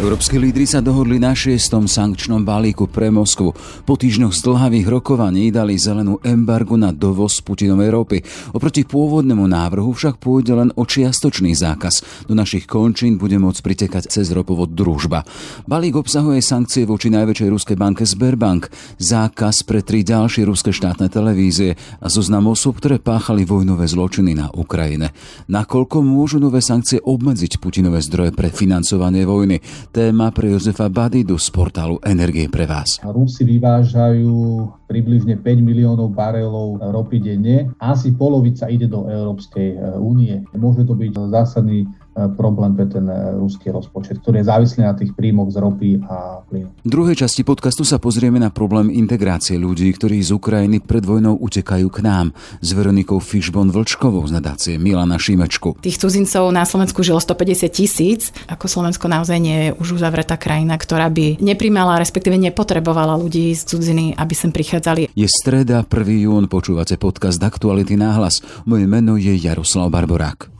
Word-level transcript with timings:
Európske 0.00 0.40
lídry 0.40 0.64
sa 0.64 0.80
dohodli 0.80 1.20
na 1.20 1.36
šiestom 1.36 1.84
sankčnom 1.84 2.40
balíku 2.40 2.88
pre 2.88 3.12
Moskvu. 3.12 3.52
Po 3.84 3.94
týždňoch 4.00 4.32
zdlhavých 4.32 4.88
rokovaní 4.88 5.52
dali 5.52 5.76
zelenú 5.76 6.16
embargu 6.24 6.80
na 6.80 6.88
dovoz 6.88 7.44
Putinovej 7.44 7.92
ropy. 7.92 8.18
Oproti 8.56 8.88
pôvodnému 8.88 9.44
návrhu 9.44 9.92
však 9.92 10.16
pôjde 10.16 10.56
len 10.56 10.72
o 10.72 10.88
čiastočný 10.88 11.52
zákaz. 11.52 12.24
Do 12.24 12.32
našich 12.32 12.64
končín 12.64 13.20
bude 13.20 13.36
môcť 13.36 13.60
pritekať 13.60 14.08
cez 14.08 14.32
ropovod 14.32 14.72
družba. 14.72 15.20
Balík 15.68 16.00
obsahuje 16.00 16.40
sankcie 16.40 16.88
voči 16.88 17.12
najväčšej 17.12 17.52
ruskej 17.52 17.76
banke 17.76 18.08
Sberbank, 18.08 18.72
zákaz 18.96 19.68
pre 19.68 19.84
tri 19.84 20.00
ďalšie 20.00 20.48
ruské 20.48 20.72
štátne 20.72 21.12
televízie 21.12 21.76
a 22.00 22.08
zoznam 22.08 22.48
osob, 22.48 22.80
ktoré 22.80 23.04
páchali 23.04 23.44
vojnové 23.44 23.84
zločiny 23.84 24.32
na 24.32 24.48
Ukrajine. 24.48 25.12
Nakoľko 25.52 26.00
môžu 26.00 26.40
nové 26.40 26.64
sankcie 26.64 27.04
obmedziť 27.04 27.60
Putinové 27.60 28.00
zdroje 28.00 28.32
pre 28.32 28.48
financovanie 28.48 29.28
vojny? 29.28 29.60
Téma 29.90 30.30
pre 30.30 30.54
Jozefa 30.54 30.86
Badidu 30.86 31.34
z 31.34 31.50
portálu 31.50 31.98
Energie 32.06 32.46
pre 32.46 32.62
vás. 32.64 33.02
Rusi 33.02 33.42
vyvážajú 33.42 34.70
približne 34.86 35.34
5 35.38 35.66
miliónov 35.66 36.14
barelov 36.14 36.78
ropy 36.78 37.18
denne. 37.18 37.74
Asi 37.82 38.14
polovica 38.14 38.70
ide 38.70 38.86
do 38.86 39.10
Európskej 39.10 39.68
e, 39.74 39.76
únie. 39.98 40.46
Môže 40.54 40.86
to 40.86 40.94
byť 40.94 41.10
zásadný 41.34 41.90
problém 42.34 42.74
pre 42.74 42.90
ten 42.90 43.06
e, 43.06 43.38
ruský 43.38 43.70
rozpočet, 43.70 44.18
ktorý 44.18 44.42
je 44.42 44.50
závislý 44.50 44.80
na 44.82 44.94
tých 44.98 45.14
príjmoch 45.14 45.54
z 45.54 45.56
ropy 45.62 45.90
a 46.04 46.42
plynu. 46.42 46.68
V 46.82 46.90
druhej 46.90 47.16
časti 47.16 47.46
podcastu 47.46 47.86
sa 47.86 48.02
pozrieme 48.02 48.42
na 48.42 48.50
problém 48.50 48.90
integrácie 48.90 49.56
ľudí, 49.56 49.86
ktorí 49.94 50.18
z 50.18 50.34
Ukrajiny 50.34 50.82
pred 50.82 51.06
vojnou 51.06 51.38
utekajú 51.38 51.86
k 51.86 51.98
nám 52.02 52.34
s 52.58 52.68
Veronikou 52.74 53.22
Fishbon 53.22 53.70
Vlčkovou 53.70 54.26
z 54.26 54.34
nadácie 54.34 54.74
Milana 54.76 55.16
Šimečku. 55.16 55.78
Tých 55.78 56.02
cudzincov 56.02 56.50
na 56.50 56.66
Slovensku 56.66 57.00
žilo 57.06 57.22
150 57.22 57.70
tisíc. 57.70 58.34
Ako 58.50 58.66
Slovensko 58.66 59.06
naozaj 59.06 59.38
nie 59.38 59.58
je 59.70 59.76
už 59.78 60.02
uzavretá 60.02 60.34
krajina, 60.34 60.74
ktorá 60.74 61.06
by 61.08 61.38
neprimala, 61.38 62.02
respektíve 62.02 62.34
nepotrebovala 62.36 63.14
ľudí 63.16 63.54
z 63.54 63.62
cudziny, 63.70 64.04
aby 64.18 64.34
sem 64.34 64.50
prichádzali. 64.50 65.14
Je 65.14 65.28
streda, 65.30 65.86
1. 65.86 66.26
jún, 66.26 66.44
počúvate 66.50 66.98
podcast 66.98 67.38
Aktuality 67.38 67.94
náhlas. 67.94 68.42
Moje 68.66 68.90
meno 68.90 69.14
je 69.14 69.32
Jaroslav 69.38 69.88
Barborák. 69.94 70.59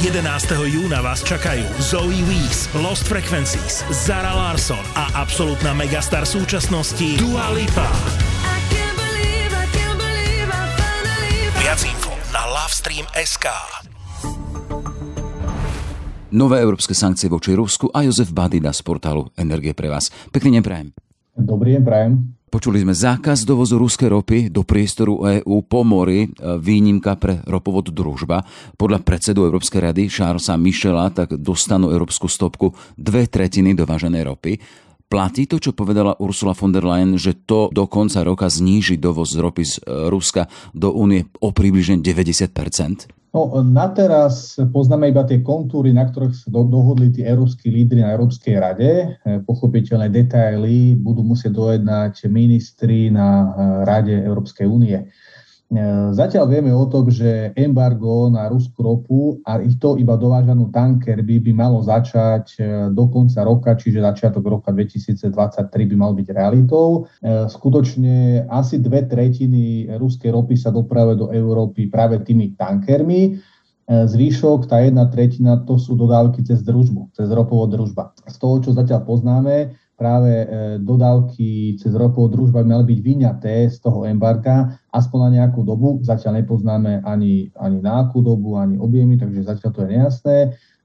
11. 0.00 0.24
júna 0.64 1.04
vás 1.04 1.20
čakajú 1.20 1.60
Zoe 1.76 2.24
Weeks, 2.24 2.72
Lost 2.72 3.04
Frequencies, 3.04 3.84
Zara 3.92 4.32
Larson 4.32 4.80
a 4.96 5.12
absolútna 5.20 5.76
megastar 5.76 6.24
súčasnosti 6.24 7.20
Dua 7.20 7.52
Lipa. 7.52 7.84
Viac 11.60 11.84
info 11.84 12.16
na 12.32 12.48
Lovestream.sk 12.48 13.46
Nové 16.32 16.64
európske 16.64 16.96
sankcie 16.96 17.28
voči 17.28 17.52
Rusku 17.52 17.92
a 17.92 18.00
Jozef 18.00 18.32
Badida 18.32 18.72
z 18.72 18.80
portálu 18.80 19.28
Energie 19.36 19.76
pre 19.76 19.92
vás. 19.92 20.08
Pekný 20.32 20.56
deň 20.56 20.62
prajem. 20.64 20.88
Dobrý 21.36 21.76
deň 21.76 21.82
prajem. 21.84 22.39
Počuli 22.50 22.82
sme 22.82 22.90
zákaz 22.90 23.46
dovozu 23.46 23.78
ruskej 23.78 24.10
ropy 24.10 24.38
do 24.50 24.66
priestoru 24.66 25.22
EÚ 25.22 25.70
po 25.70 25.86
mori, 25.86 26.26
e, 26.26 26.58
výnimka 26.58 27.14
pre 27.14 27.46
ropovod 27.46 27.94
družba. 27.94 28.42
Podľa 28.74 29.06
predsedu 29.06 29.46
Európskej 29.46 29.78
rady 29.78 30.10
Charlesa 30.10 30.58
Michela 30.58 31.14
tak 31.14 31.38
dostanú 31.38 31.94
európsku 31.94 32.26
stopku 32.26 32.74
dve 32.98 33.30
tretiny 33.30 33.78
dováženej 33.78 34.26
ropy. 34.26 34.58
Platí 35.06 35.46
to, 35.46 35.62
čo 35.62 35.78
povedala 35.78 36.18
Ursula 36.18 36.50
von 36.58 36.74
der 36.74 36.82
Leyen, 36.82 37.14
že 37.14 37.38
to 37.46 37.70
do 37.70 37.86
konca 37.86 38.26
roka 38.26 38.50
zníži 38.50 38.98
dovoz 38.98 39.38
ropy 39.38 39.62
z 39.62 39.74
e, 39.86 40.10
Ruska 40.10 40.50
do 40.74 40.90
únie 40.90 41.30
o 41.38 41.54
približne 41.54 42.02
90 42.02 42.50
No, 43.30 43.62
na 43.62 43.86
teraz 43.94 44.58
poznáme 44.74 45.14
iba 45.14 45.22
tie 45.22 45.38
kontúry, 45.38 45.94
na 45.94 46.02
ktorých 46.02 46.34
sa 46.34 46.50
do, 46.50 46.66
dohodli 46.66 47.14
tí 47.14 47.22
európsky 47.22 47.70
lídry 47.70 48.02
na 48.02 48.10
Európskej 48.10 48.58
rade. 48.58 48.90
E, 48.90 49.38
pochopiteľné 49.46 50.10
detaily 50.10 50.98
budú 50.98 51.22
musieť 51.22 51.54
dojednať 51.54 52.26
ministri 52.26 53.06
na 53.06 53.28
e, 53.30 53.46
Rade 53.86 54.18
Európskej 54.26 54.66
únie. 54.66 54.98
E, 55.70 55.78
zatiaľ 56.10 56.50
vieme 56.50 56.74
o 56.74 56.82
tom, 56.90 57.06
že 57.14 57.54
embargo 57.54 58.26
na 58.26 58.50
ruskú 58.50 58.82
ropu 58.82 59.20
a 59.46 59.62
ich 59.62 59.78
to 59.78 59.94
iba 60.02 60.18
dovážanú 60.18 60.66
tankerby 60.74 61.38
by 61.38 61.52
malo 61.54 61.78
začať 61.78 62.44
e, 62.58 62.60
do 62.90 63.06
konca 63.06 63.46
roka, 63.46 63.78
čiže 63.78 64.02
začiatok 64.02 64.42
roka 64.50 64.74
2023 64.74 65.30
by 65.70 65.94
mal 65.94 66.10
byť 66.18 66.28
realitou. 66.34 67.06
E, 67.22 67.46
skutočne 67.46 68.50
asi 68.50 68.82
dve 68.82 69.06
tretiny 69.06 69.86
ruskej 69.94 70.34
ropy 70.34 70.58
sa 70.58 70.74
dopravuje 70.74 71.22
do 71.22 71.30
Európy 71.30 71.86
práve 71.86 72.18
tými 72.26 72.58
tankermi. 72.58 73.38
Zvyšok, 73.90 74.70
tá 74.70 74.86
jedna 74.86 75.10
tretina, 75.10 75.58
to 75.66 75.74
sú 75.74 75.98
dodávky 75.98 76.46
cez 76.46 76.62
družbu, 76.62 77.10
cez 77.10 77.26
ropovod 77.26 77.74
družba. 77.74 78.14
Z 78.22 78.38
toho, 78.38 78.62
čo 78.62 78.70
zatiaľ 78.70 79.02
poznáme, 79.02 79.74
práve 80.00 80.32
e, 80.32 80.46
dodávky 80.80 81.76
cez 81.76 81.92
ropovú 81.92 82.32
družba 82.32 82.64
mali 82.64 82.96
byť 82.96 83.00
vyňaté 83.04 83.68
z 83.68 83.76
toho 83.84 84.08
embarga 84.08 84.80
aspoň 84.96 85.18
na 85.28 85.30
nejakú 85.44 85.60
dobu. 85.60 86.00
Zatiaľ 86.00 86.40
nepoznáme 86.40 87.04
ani, 87.04 87.52
ani 87.60 87.78
na 87.84 88.08
akú 88.08 88.24
dobu, 88.24 88.56
ani 88.56 88.80
objemy, 88.80 89.20
takže 89.20 89.44
zatiaľ 89.44 89.70
to 89.76 89.80
je 89.84 89.92
nejasné. 89.92 90.36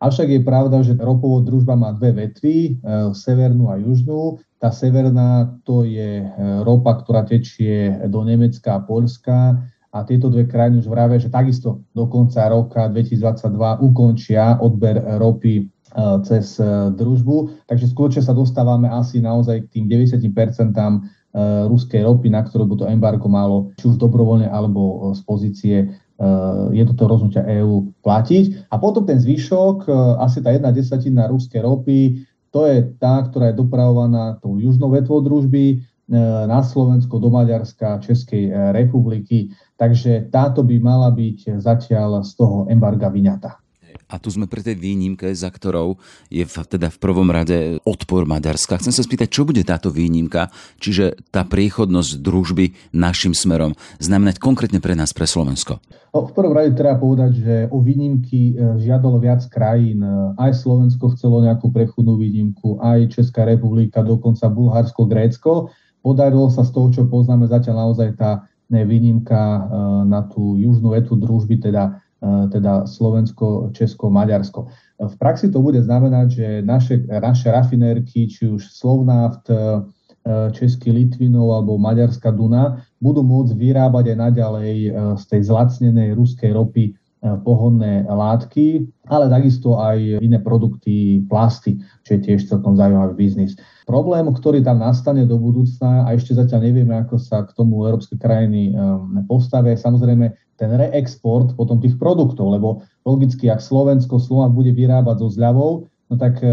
Avšak 0.03 0.27
je 0.27 0.41
pravda, 0.43 0.83
že 0.83 0.99
ropovod 0.99 1.47
družba 1.47 1.79
má 1.79 1.95
dve 1.95 2.27
vetvy, 2.27 2.55
e, 2.59 2.71
severnú 3.15 3.71
a 3.71 3.79
južnú. 3.79 4.43
Tá 4.59 4.75
severná 4.75 5.55
to 5.63 5.87
je 5.87 6.27
e, 6.27 6.27
ropa, 6.67 6.99
ktorá 6.99 7.23
tečie 7.23 7.95
do 8.11 8.19
Nemecka 8.27 8.75
a 8.75 8.83
Polska 8.83 9.63
a 9.95 10.03
tieto 10.03 10.27
dve 10.27 10.43
krajiny 10.43 10.83
už 10.83 10.91
vravia, 10.91 11.23
že 11.23 11.31
takisto 11.31 11.87
do 11.95 12.11
konca 12.11 12.51
roka 12.51 12.91
2022 12.91 13.79
ukončia 13.79 14.59
odber 14.59 14.99
ropy 14.99 15.71
cez 16.28 16.59
eh, 16.59 16.91
družbu. 16.91 17.66
Takže 17.72 17.91
skutočne 17.91 18.23
sa 18.23 18.35
dostávame 18.35 18.91
asi 18.91 19.23
naozaj 19.23 19.67
k 19.67 19.79
tým 19.79 19.85
90% 19.88 20.19
eh, 20.19 21.00
ruskej 21.72 22.01
ropy, 22.03 22.28
na 22.28 22.44
ktorú 22.44 22.67
by 22.67 22.75
to 22.75 22.85
embargo 22.91 23.28
malo 23.31 23.72
či 23.79 23.88
už 23.88 23.95
dobrovoľne 24.00 24.51
alebo 24.51 25.11
z 25.16 25.22
pozície 25.23 25.78
jednotného 26.72 27.11
rozhodnutia 27.11 27.44
EÚ 27.44 27.91
platiť. 28.00 28.72
A 28.72 28.79
potom 28.79 29.03
ten 29.03 29.19
zvyšok, 29.19 29.83
asi 30.23 30.39
tá 30.39 30.56
jedna 30.56 30.72
desatina 30.72 31.28
ruskej 31.28 31.59
ropy, 31.59 32.23
to 32.56 32.63
je 32.72 32.88
tá, 33.03 33.19
ktorá 33.19 33.51
je 33.51 33.59
dopravovaná 33.59 34.39
tou 34.39 34.56
južnou 34.56 34.95
vetvou 34.95 35.19
družby 35.19 35.83
na 36.47 36.63
Slovensko, 36.63 37.19
do 37.19 37.27
Maďarska, 37.27 38.00
Českej 38.00 38.47
republiky. 38.72 39.51
Takže 39.75 40.31
táto 40.31 40.63
by 40.63 40.79
mala 40.79 41.12
byť 41.12 41.59
zatiaľ 41.59 42.23
z 42.23 42.31
toho 42.39 42.63
embarga 42.72 43.12
vyňatá. 43.12 43.64
A 44.06 44.22
tu 44.22 44.29
sme 44.29 44.45
pri 44.45 44.61
tej 44.61 44.78
výnimke, 44.78 45.33
za 45.33 45.50
ktorou 45.50 45.97
je 46.29 46.45
v, 46.45 46.56
teda 46.69 46.94
v 46.94 46.97
prvom 47.01 47.25
rade 47.33 47.81
odpor 47.83 48.29
Maďarska. 48.29 48.78
Chcem 48.78 48.94
sa 48.94 49.01
spýtať, 49.01 49.28
čo 49.33 49.47
bude 49.47 49.66
táto 49.66 49.89
výnimka, 49.89 50.53
čiže 50.78 51.17
tá 51.33 51.41
priechodnosť 51.41 52.22
družby 52.22 52.94
našim 52.94 53.33
smerom 53.33 53.73
znamenať 53.97 54.38
konkrétne 54.38 54.78
pre 54.78 54.94
nás, 54.94 55.09
pre 55.09 55.25
Slovensko? 55.25 55.81
No, 56.13 56.29
v 56.29 56.31
prvom 56.31 56.56
rade 56.56 56.78
treba 56.78 56.95
povedať, 56.95 57.31
že 57.44 57.56
o 57.73 57.83
výnimky 57.83 58.56
e, 58.56 58.79
žiadalo 58.79 59.19
viac 59.19 59.44
krajín. 59.51 60.00
Aj 60.39 60.53
Slovensko 60.56 61.12
chcelo 61.17 61.44
nejakú 61.44 61.73
prechodnú 61.75 62.16
výnimku, 62.16 62.79
aj 62.79 63.12
Česká 63.12 63.44
republika, 63.44 64.00
dokonca 64.00 64.47
Bulharsko, 64.47 65.12
Grécko. 65.12 65.51
Podarilo 66.00 66.47
sa 66.53 66.63
z 66.63 66.72
toho, 66.72 66.88
čo 66.94 67.01
poznáme 67.09 67.50
zatiaľ 67.50 67.89
naozaj 67.89 68.16
tá 68.16 68.47
výnimka 68.72 69.35
e, 69.35 69.59
na 70.07 70.23
tú 70.23 70.56
južnú 70.56 70.95
vetu 70.95 71.19
družby, 71.19 71.59
teda 71.59 72.04
E, 72.04 72.04
teda 72.23 72.87
Slovensko, 72.87 73.69
Česko, 73.75 74.09
Maďarsko. 74.09 74.67
V 74.95 75.15
praxi 75.19 75.51
to 75.51 75.59
bude 75.59 75.77
znamenať, 75.83 76.27
že 76.31 76.47
naše, 76.63 76.95
naše 77.05 77.51
rafinérky, 77.51 78.31
či 78.31 78.47
už 78.47 78.71
Slovnaft, 78.71 79.51
e, 79.51 79.83
Český 80.55 80.89
Litvinov 80.89 81.53
alebo 81.53 81.77
Maďarská 81.77 82.31
Duna, 82.33 82.81
budú 82.97 83.21
môcť 83.21 83.53
vyrábať 83.53 84.15
aj 84.15 84.17
naďalej 84.17 84.75
e, 84.87 84.89
z 85.19 85.23
tej 85.27 85.41
zlacnenej 85.51 86.15
ruskej 86.15 86.51
ropy 86.56 86.95
pohonné 87.41 88.06
látky, 88.06 88.85
ale 89.09 89.25
takisto 89.33 89.81
aj 89.81 90.21
iné 90.21 90.38
produkty, 90.38 91.25
plasty, 91.25 91.81
čo 92.06 92.18
je 92.18 92.19
tiež 92.21 92.45
celkom 92.45 92.77
zaujímavý 92.77 93.18
biznis. 93.18 93.57
Problém, 93.89 94.29
ktorý 94.29 94.61
tam 94.61 94.77
nastane 94.77 95.25
do 95.25 95.41
budúcna 95.41 96.06
a 96.06 96.13
ešte 96.13 96.38
zatiaľ 96.38 96.69
nevieme, 96.69 96.94
ako 97.01 97.18
sa 97.18 97.41
k 97.41 97.50
tomu 97.57 97.81
európske 97.81 98.13
krajiny 98.21 98.77
postavia, 99.25 99.73
samozrejme 99.73 100.44
ten 100.56 100.72
reexport 100.72 101.52
potom 101.60 101.84
tých 101.84 102.00
produktov, 102.00 102.56
lebo 102.56 102.84
logicky, 103.04 103.52
ak 103.52 103.60
Slovensko 103.60 104.19
Slovak 104.19 104.56
bude 104.56 104.72
vyrábať 104.72 105.24
so 105.24 105.28
zľavou, 105.28 105.88
no 106.06 106.16
tak 106.16 106.40
e, 106.40 106.48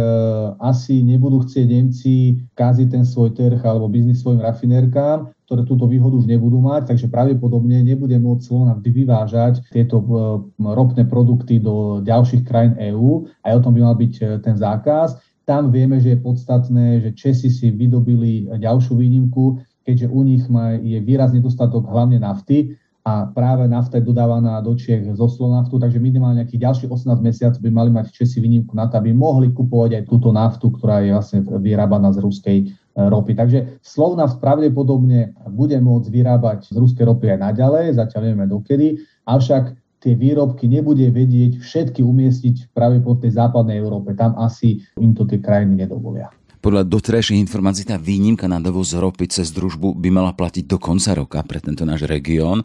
asi 0.59 1.05
nebudú 1.05 1.45
chcieť 1.45 1.67
Nemci 1.69 2.41
kaziť 2.57 2.89
ten 2.89 3.05
svoj 3.05 3.37
trh 3.37 3.61
alebo 3.63 3.87
biznis 3.87 4.25
svojim 4.25 4.41
rafinérkám, 4.41 5.31
ktoré 5.47 5.63
túto 5.69 5.85
výhodu 5.85 6.17
už 6.17 6.27
nebudú 6.27 6.59
mať, 6.65 6.89
takže 6.89 7.13
pravdepodobne 7.13 7.85
nebude 7.85 8.17
môcť 8.17 8.43
Slovak 8.43 8.81
vyvážať 8.83 9.63
tieto 9.71 10.01
e, 10.01 10.07
ropné 10.61 11.05
produkty 11.07 11.61
do 11.63 12.01
ďalších 12.03 12.43
krajín 12.43 12.75
EÚ. 12.81 13.29
Aj 13.45 13.55
o 13.55 13.63
tom 13.63 13.77
by 13.77 13.81
mal 13.87 13.97
byť 13.97 14.15
e, 14.19 14.23
ten 14.43 14.57
zákaz. 14.57 15.21
Tam 15.47 15.75
vieme, 15.75 15.99
že 15.99 16.15
je 16.15 16.23
podstatné, 16.23 17.03
že 17.03 17.11
Česi 17.19 17.51
si 17.51 17.75
vydobili 17.75 18.47
ďalšiu 18.47 18.95
výnimku, 18.95 19.59
keďže 19.83 20.07
u 20.07 20.23
nich 20.23 20.47
je 20.87 20.99
výrazný 21.03 21.43
dostatok 21.43 21.91
hlavne 21.91 22.23
nafty, 22.23 22.79
a 23.03 23.27
práve 23.27 23.67
nafta 23.67 23.99
je 23.99 24.07
dodávaná 24.07 24.63
do 24.63 24.79
Čiech 24.79 25.03
zo 25.19 25.27
Slovnaftu, 25.27 25.75
takže 25.75 25.99
minimálne 25.99 26.47
nejakých 26.47 26.87
ďalších 26.87 26.91
18 26.91 27.19
mesiacov 27.19 27.59
by 27.59 27.71
mali 27.75 27.91
mať 27.91 28.15
Česi 28.15 28.39
výnimku 28.39 28.79
na 28.79 28.87
to, 28.87 29.03
aby 29.03 29.11
mohli 29.11 29.51
kupovať 29.51 29.99
aj 29.99 30.05
túto 30.07 30.31
naftu, 30.31 30.71
ktorá 30.71 31.03
je 31.03 31.11
vlastne 31.11 31.43
vyrábaná 31.43 32.15
z 32.15 32.23
ruskej 32.23 32.59
e, 32.63 32.65
ropy. 32.95 33.35
Takže 33.35 33.59
Slovnaft 33.83 34.39
pravdepodobne 34.39 35.35
bude 35.51 35.83
môcť 35.83 36.09
vyrábať 36.15 36.71
z 36.71 36.77
ruskej 36.79 37.03
ropy 37.11 37.35
aj 37.35 37.39
naďalej, 37.43 37.99
zatiaľ 37.99 38.21
nevieme 38.23 38.47
dokedy, 38.47 39.03
avšak 39.27 39.75
tie 40.03 40.15
výrobky 40.15 40.71
nebude 40.71 41.07
vedieť 41.11 41.59
všetky 41.59 42.07
umiestniť 42.07 42.71
práve 42.71 43.03
po 43.03 43.19
tej 43.19 43.35
západnej 43.35 43.83
Európe. 43.83 44.15
Tam 44.15 44.39
asi 44.39 44.83
im 44.99 45.11
to 45.15 45.27
tie 45.27 45.43
krajiny 45.43 45.87
nedovolia. 45.87 46.31
Podľa 46.63 46.87
doterajších 46.87 47.43
informácií 47.43 47.83
tá 47.83 47.99
výnimka 47.99 48.47
na 48.47 48.63
dovoz 48.63 48.95
ropy 48.95 49.27
cez 49.27 49.51
družbu 49.51 49.99
by 49.99 50.15
mala 50.15 50.31
platiť 50.31 50.63
do 50.63 50.79
konca 50.79 51.11
roka 51.11 51.43
pre 51.43 51.59
tento 51.59 51.83
náš 51.83 52.07
región. 52.07 52.63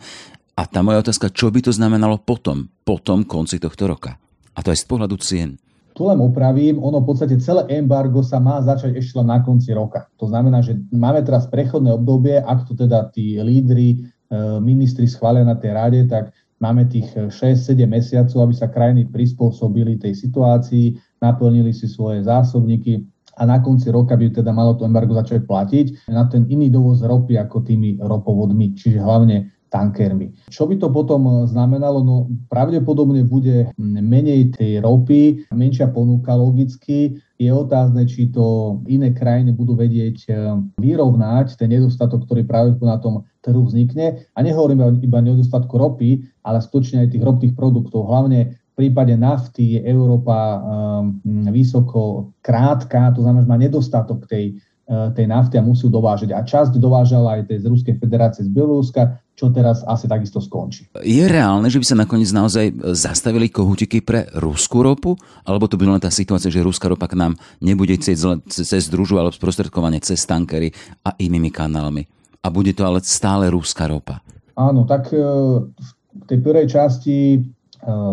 A 0.53 0.69
tá 0.69 0.85
moja 0.85 1.01
otázka, 1.01 1.33
čo 1.33 1.49
by 1.49 1.65
to 1.65 1.73
znamenalo 1.73 2.21
potom, 2.21 2.69
po 2.85 3.01
tom 3.01 3.25
konci 3.25 3.57
tohto 3.57 3.89
roka? 3.89 4.21
A 4.53 4.61
to 4.61 4.69
aj 4.69 4.85
z 4.85 4.85
pohľadu 4.85 5.17
cien. 5.17 5.57
Tu 5.97 6.05
len 6.05 6.21
opravím, 6.21 6.77
ono 6.77 7.01
v 7.01 7.09
podstate 7.09 7.41
celé 7.41 7.65
embargo 7.73 8.21
sa 8.21 8.37
má 8.37 8.61
začať 8.61 9.01
ešte 9.01 9.17
len 9.17 9.33
na 9.33 9.41
konci 9.41 9.73
roka. 9.73 10.05
To 10.21 10.29
znamená, 10.29 10.61
že 10.61 10.77
máme 10.93 11.25
teraz 11.25 11.49
prechodné 11.49 11.89
obdobie, 11.97 12.37
ak 12.37 12.69
to 12.69 12.77
teda 12.77 13.09
tí 13.09 13.41
lídry, 13.41 13.97
e, 14.29 14.61
ministri 14.61 15.09
schvália 15.09 15.41
na 15.41 15.57
tej 15.57 15.73
rade, 15.73 16.05
tak 16.05 16.37
máme 16.61 16.85
tých 16.85 17.33
6-7 17.33 17.89
mesiacov, 17.89 18.45
aby 18.45 18.53
sa 18.53 18.69
krajiny 18.69 19.09
prispôsobili 19.09 19.97
tej 19.97 20.13
situácii, 20.13 21.17
naplnili 21.17 21.73
si 21.73 21.89
svoje 21.89 22.21
zásobníky, 22.29 23.16
a 23.37 23.41
na 23.45 23.61
konci 23.61 23.93
roka 23.93 24.17
by 24.17 24.33
teda 24.33 24.49
malo 24.49 24.73
to 24.73 24.83
embargo 24.83 25.13
začať 25.13 25.45
platiť 25.45 26.09
na 26.09 26.25
ten 26.25 26.49
iný 26.49 26.73
dovoz 26.73 27.05
ropy 27.05 27.37
ako 27.37 27.61
tými 27.61 28.01
ropovodmi, 28.01 28.73
čiže 28.73 28.97
hlavne 28.97 29.53
tankermi. 29.69 30.31
Čo 30.47 30.67
by 30.67 30.79
to 30.79 30.87
potom 30.89 31.43
znamenalo? 31.45 31.99
No 32.03 32.31
pravdepodobne 32.47 33.27
bude 33.27 33.71
menej 33.79 34.55
tej 34.55 34.79
ropy, 34.79 35.51
menšia 35.51 35.91
ponuka 35.91 36.33
logicky. 36.33 37.19
Je 37.37 37.51
otázne, 37.53 38.07
či 38.09 38.33
to 38.33 38.79
iné 38.89 39.13
krajiny 39.13 39.53
budú 39.53 39.77
vedieť 39.77 40.17
eh, 40.31 40.57
vyrovnať 40.81 41.59
ten 41.59 41.69
nedostatok, 41.69 42.25
ktorý 42.25 42.47
práve 42.47 42.73
na 42.81 42.97
tom 42.97 43.27
trhu 43.45 43.61
vznikne. 43.67 44.25
A 44.33 44.39
nehovoríme 44.41 45.03
iba 45.03 45.19
o 45.21 45.27
nedostatku 45.27 45.75
ropy, 45.77 46.25
ale 46.41 46.63
skutočne 46.63 47.05
aj 47.05 47.13
tých 47.13 47.23
ropných 47.23 47.53
produktov, 47.53 48.09
hlavne 48.09 48.57
prípade 48.77 49.17
nafty 49.17 49.73
je 49.75 49.79
Európa 49.89 50.61
um, 50.61 51.17
vysoko 51.49 52.29
krátka, 52.45 53.09
to 53.17 53.25
znamená, 53.25 53.41
že 53.41 53.49
má 53.49 53.57
nedostatok 53.57 54.29
tej, 54.29 54.61
uh, 54.85 55.09
tej 55.17 55.25
nafty 55.25 55.57
a 55.57 55.65
musí 55.65 55.89
dovážať. 55.89 56.37
A 56.37 56.45
časť 56.45 56.77
dovážala 56.77 57.41
aj 57.41 57.49
tej 57.49 57.65
z 57.65 57.73
Ruskej 57.73 57.95
federácie 57.97 58.45
z 58.45 58.53
Bieloruska, 58.53 59.17
čo 59.33 59.49
teraz 59.49 59.81
asi 59.81 60.05
takisto 60.05 60.37
skončí. 60.37 60.93
Je 61.01 61.25
reálne, 61.25 61.65
že 61.73 61.81
by 61.81 61.85
sa 61.89 61.97
nakoniec 61.97 62.29
naozaj 62.29 62.73
zastavili 62.93 63.49
kohutiky 63.49 64.05
pre 64.05 64.29
ruskú 64.37 64.85
ropu? 64.85 65.17
Alebo 65.41 65.65
to 65.65 65.77
by 65.77 65.89
len 65.89 66.01
tá 66.01 66.13
situácia, 66.13 66.53
že 66.53 66.61
ruská 66.61 66.85
ropa 66.85 67.09
k 67.09 67.17
nám 67.17 67.33
nebude 67.57 67.97
cez, 67.97 68.21
cez 68.49 68.83
družu 68.93 69.17
alebo 69.17 69.33
sprostredkovanie 69.33 70.01
cez 70.05 70.21
tankery 70.25 70.69
a 71.01 71.17
inými 71.17 71.49
kanálmi? 71.49 72.05
A 72.45 72.53
bude 72.53 72.77
to 72.77 72.85
ale 72.85 73.01
stále 73.01 73.49
ruská 73.49 73.89
ropa? 73.89 74.21
Áno, 74.57 74.85
tak 74.85 75.09
uh, 75.13 75.65
v 76.13 76.25
tej 76.25 76.39
prvej 76.41 76.65
časti 76.69 77.41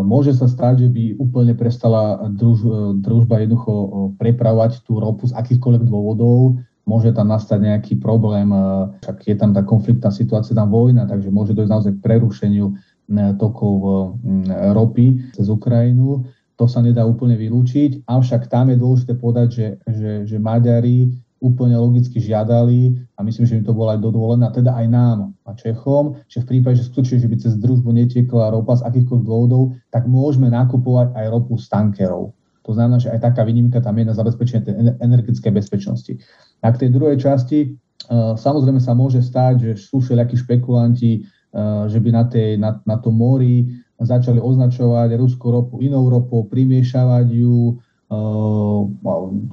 Môže 0.05 0.37
sa 0.37 0.44
stať, 0.44 0.87
že 0.87 0.88
by 0.93 1.05
úplne 1.16 1.56
prestala 1.56 2.28
druž, 2.28 2.62
družba 3.00 3.40
jednoducho 3.40 3.72
prepravovať 4.20 4.84
tú 4.84 5.00
ropu 5.00 5.31
z 5.31 5.32
akýchkoľvek 5.32 5.88
dôvodov. 5.88 6.61
Môže 6.84 7.16
tam 7.16 7.32
nastať 7.32 7.64
nejaký 7.64 7.94
problém, 7.96 8.52
však 9.00 9.25
je 9.25 9.37
tam 9.40 9.56
tá 9.56 9.64
konfliktná 9.64 10.12
situácia, 10.12 10.52
tam 10.52 10.69
vojna, 10.69 11.08
takže 11.08 11.32
môže 11.32 11.56
dojsť 11.56 11.72
naozaj 11.72 11.93
k 11.96 12.05
prerušeniu 12.05 12.66
tokov 13.40 13.75
ropy 14.76 15.32
cez 15.32 15.49
Ukrajinu. 15.49 16.28
To 16.61 16.69
sa 16.69 16.84
nedá 16.84 17.02
úplne 17.02 17.34
vylúčiť, 17.34 18.06
avšak 18.06 18.46
tam 18.52 18.70
je 18.70 18.76
dôležité 18.78 19.19
povedať, 19.19 19.49
že, 19.50 19.66
že, 19.90 20.12
že 20.28 20.37
Maďari 20.38 21.24
úplne 21.44 21.76
logicky 21.76 22.17
žiadali 22.25 22.96
a 23.14 23.20
myslím, 23.20 23.44
že 23.44 23.61
im 23.61 23.67
to 23.69 23.76
bolo 23.76 23.93
aj 23.93 24.00
dovolené, 24.00 24.49
teda 24.49 24.73
aj 24.73 24.87
nám 24.88 25.19
a 25.44 25.52
Čechom, 25.52 26.17
že 26.25 26.41
v 26.41 26.56
prípade, 26.56 26.81
že 26.81 26.88
skutočne, 26.88 27.20
že 27.20 27.29
by 27.29 27.37
cez 27.37 27.52
družbu 27.61 27.93
netiekla 27.93 28.56
ropa 28.56 28.81
z 28.81 28.88
akýchkoľvek 28.88 29.29
dôvodov, 29.29 29.76
tak 29.93 30.08
môžeme 30.08 30.49
nakupovať 30.49 31.12
aj 31.12 31.26
ropu 31.29 31.61
z 31.61 31.69
tankerov. 31.69 32.32
To 32.64 32.73
znamená, 32.73 32.96
že 32.96 33.12
aj 33.12 33.20
taká 33.20 33.44
výnimka 33.44 33.85
tam 33.85 34.00
je 34.00 34.08
na 34.08 34.17
zabezpečenie 34.17 34.64
tej 34.64 34.75
energetickej 35.05 35.52
bezpečnosti. 35.52 36.17
A 36.64 36.73
k 36.73 36.88
tej 36.88 36.91
druhej 36.96 37.20
časti, 37.20 37.61
e, 37.61 37.69
samozrejme 38.40 38.81
sa 38.81 38.97
môže 38.97 39.20
stať, 39.20 39.69
že 39.69 39.73
sú 39.76 40.00
všelijakí 40.00 40.40
špekulanti, 40.40 41.12
e, 41.12 41.20
že 41.93 42.00
by 42.00 42.08
na, 42.08 42.25
tej, 42.25 42.56
na, 42.56 42.81
na 42.88 42.97
tom 42.97 43.20
mori 43.20 43.69
začali 44.00 44.40
označovať 44.40 45.12
ruskú 45.20 45.52
ropu 45.52 45.85
inou 45.85 46.08
ropou, 46.08 46.49
primiešavať 46.49 47.26
ju, 47.31 47.79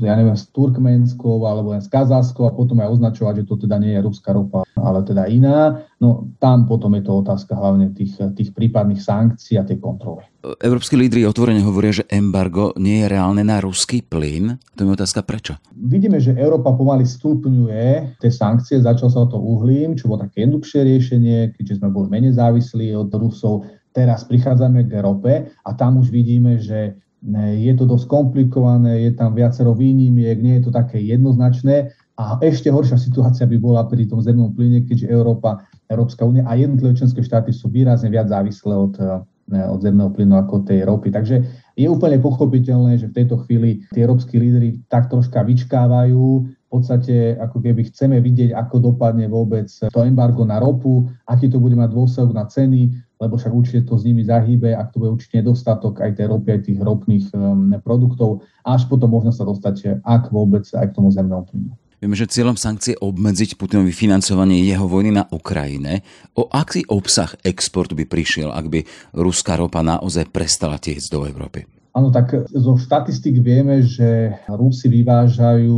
ja 0.02 0.14
neviem, 0.18 0.38
s 0.38 0.50
Turkmenskou 0.50 1.46
alebo 1.46 1.74
len 1.76 1.82
s 1.82 1.88
Kazáskou 1.88 2.50
a 2.50 2.56
potom 2.56 2.80
aj 2.82 2.98
označovať, 2.98 3.44
že 3.44 3.48
to 3.48 3.56
teda 3.68 3.78
nie 3.78 3.94
je 3.94 4.02
ruská 4.02 4.34
ropa, 4.34 4.66
ale 4.76 5.06
teda 5.06 5.30
iná. 5.30 5.86
No 6.02 6.34
tam 6.42 6.66
potom 6.66 6.98
je 6.98 7.04
to 7.06 7.22
otázka 7.22 7.54
hlavne 7.54 7.94
tých, 7.94 8.18
tých 8.34 8.50
prípadných 8.58 8.98
sankcií 8.98 9.62
a 9.62 9.68
tej 9.68 9.78
kontroly. 9.78 10.26
Európsky 10.42 10.98
lídry 10.98 11.22
otvorene 11.30 11.62
hovoria, 11.62 12.02
že 12.02 12.10
embargo 12.10 12.74
nie 12.82 13.06
je 13.06 13.08
reálne 13.14 13.46
na 13.46 13.62
ruský 13.62 14.02
plyn. 14.02 14.58
To 14.74 14.82
je 14.82 14.90
otázka 14.90 15.22
prečo? 15.22 15.62
Vidíme, 15.78 16.18
že 16.18 16.34
Európa 16.34 16.74
pomaly 16.74 17.06
stupňuje 17.06 18.18
tie 18.18 18.32
sankcie, 18.34 18.82
začal 18.82 19.14
sa 19.14 19.30
to 19.30 19.38
uhlím, 19.38 19.94
čo 19.94 20.10
bolo 20.10 20.26
také 20.26 20.50
jednoduchšie 20.50 20.82
riešenie, 20.82 21.38
keďže 21.54 21.78
sme 21.78 21.94
boli 21.94 22.10
menej 22.10 22.42
závislí 22.42 22.98
od 22.98 23.14
Rusov. 23.14 23.70
Teraz 23.94 24.26
prichádzame 24.26 24.88
k 24.88 25.04
rope 25.04 25.52
a 25.52 25.70
tam 25.78 26.02
už 26.02 26.10
vidíme, 26.10 26.58
že 26.58 26.98
je 27.30 27.74
to 27.78 27.86
dosť 27.86 28.10
komplikované, 28.10 29.06
je 29.06 29.12
tam 29.14 29.38
viacero 29.38 29.78
výnimiek, 29.78 30.42
nie 30.42 30.58
je 30.58 30.70
to 30.70 30.72
také 30.74 30.98
jednoznačné. 30.98 31.94
A 32.18 32.38
ešte 32.42 32.70
horšia 32.70 32.98
situácia 32.98 33.46
by 33.46 33.58
bola 33.62 33.86
pri 33.86 34.10
tom 34.10 34.22
zemnom 34.22 34.54
plyne, 34.54 34.86
keďže 34.86 35.10
Európa, 35.10 35.66
Európska 35.90 36.26
únia 36.26 36.46
a 36.46 36.58
jednotlivé 36.58 36.98
členské 36.98 37.22
štáty 37.22 37.54
sú 37.54 37.70
výrazne 37.70 38.10
viac 38.10 38.30
závislé 38.30 38.74
od, 38.74 38.94
eh, 38.98 39.22
od 39.70 39.80
zemného 39.82 40.10
plynu 40.14 40.38
ako 40.38 40.66
tej 40.66 40.86
ropy. 40.86 41.10
Takže 41.14 41.46
je 41.78 41.88
úplne 41.90 42.22
pochopiteľné, 42.22 42.98
že 43.02 43.10
v 43.10 43.18
tejto 43.22 43.42
chvíli 43.46 43.86
tie 43.94 44.06
európsky 44.06 44.38
lídry 44.38 44.82
tak 44.90 45.10
troška 45.10 45.42
vyčkávajú, 45.46 46.26
v 46.46 46.68
podstate 46.70 47.36
ako 47.36 47.58
keby 47.60 47.90
chceme 47.92 48.18
vidieť, 48.24 48.56
ako 48.56 48.94
dopadne 48.94 49.28
vôbec 49.28 49.68
to 49.68 50.00
embargo 50.08 50.48
na 50.48 50.62
ropu, 50.62 51.10
aký 51.28 51.52
to 51.52 51.60
bude 51.60 51.76
mať 51.76 51.92
dôsledok 51.92 52.32
na 52.32 52.46
ceny, 52.48 52.96
lebo 53.22 53.38
však 53.38 53.54
určite 53.54 53.86
to 53.86 54.02
s 54.02 54.04
nimi 54.04 54.26
zahýbe, 54.26 54.74
ak 54.74 54.90
to 54.90 55.06
bude 55.06 55.14
určite 55.14 55.46
nedostatok 55.46 56.02
aj 56.02 56.18
tej 56.18 56.26
ropy, 56.26 56.50
aj 56.58 56.62
tých 56.66 56.80
ropných 56.82 57.26
um, 57.38 57.70
produktov, 57.86 58.42
až 58.66 58.90
potom 58.90 59.14
možno 59.14 59.30
sa 59.30 59.46
dostať, 59.46 60.02
ak 60.02 60.34
vôbec, 60.34 60.66
aj 60.74 60.90
k 60.90 60.96
tomu 60.98 61.14
zemnému 61.14 61.46
plynu. 61.46 61.72
Vieme, 62.02 62.18
že 62.18 62.26
cieľom 62.26 62.58
sankcie 62.58 62.98
obmedziť 62.98 63.62
Putinovi 63.62 63.94
financovanie 63.94 64.66
jeho 64.66 64.90
vojny 64.90 65.14
na 65.14 65.30
Ukrajine. 65.30 66.02
O 66.34 66.50
aký 66.50 66.82
obsah 66.90 67.30
exportu 67.46 67.94
by 67.94 68.10
prišiel, 68.10 68.50
ak 68.50 68.66
by 68.74 68.80
ruská 69.14 69.54
ropa 69.54 69.86
naozaj 69.86 70.34
prestala 70.34 70.82
tiecť 70.82 71.08
do 71.14 71.30
Európy? 71.30 71.70
Áno, 71.94 72.10
tak 72.10 72.50
zo 72.50 72.74
štatistik 72.80 73.38
vieme, 73.44 73.86
že 73.86 74.34
Rusi 74.50 74.90
vyvážajú 74.90 75.78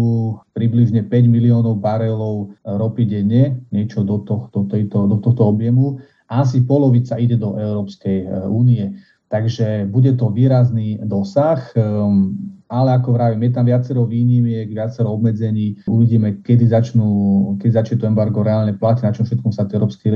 približne 0.56 1.04
5 1.10 1.12
miliónov 1.28 1.82
barelov 1.82 2.56
ropy 2.64 3.04
denne, 3.04 3.66
niečo 3.74 4.06
do 4.08 4.24
tohto, 4.24 4.64
do, 4.64 5.00
do 5.10 5.18
tohto 5.20 5.44
objemu 5.44 6.00
asi 6.28 6.64
polovica 6.64 7.20
ide 7.20 7.36
do 7.36 7.56
Európskej 7.56 8.18
e, 8.24 8.28
únie. 8.48 8.94
Takže 9.34 9.90
bude 9.90 10.14
to 10.14 10.30
výrazný 10.30 11.02
dosah, 11.02 11.58
ehm, 11.74 12.38
ale 12.70 12.90
ako 12.98 13.18
vravím, 13.18 13.50
je 13.50 13.54
tam 13.54 13.66
viacero 13.66 14.02
výnimiek, 14.06 14.70
viacero 14.70 15.10
obmedzení. 15.14 15.82
Uvidíme, 15.90 16.42
kedy, 16.42 16.70
začnú, 16.70 17.10
kedy 17.58 17.74
začne 17.74 17.98
to 18.02 18.10
embargo 18.10 18.42
reálne 18.42 18.74
platiť, 18.78 19.04
na 19.06 19.14
čom 19.14 19.26
všetkom 19.26 19.54
sa 19.54 19.66
tie 19.66 19.78
európsky 19.78 20.10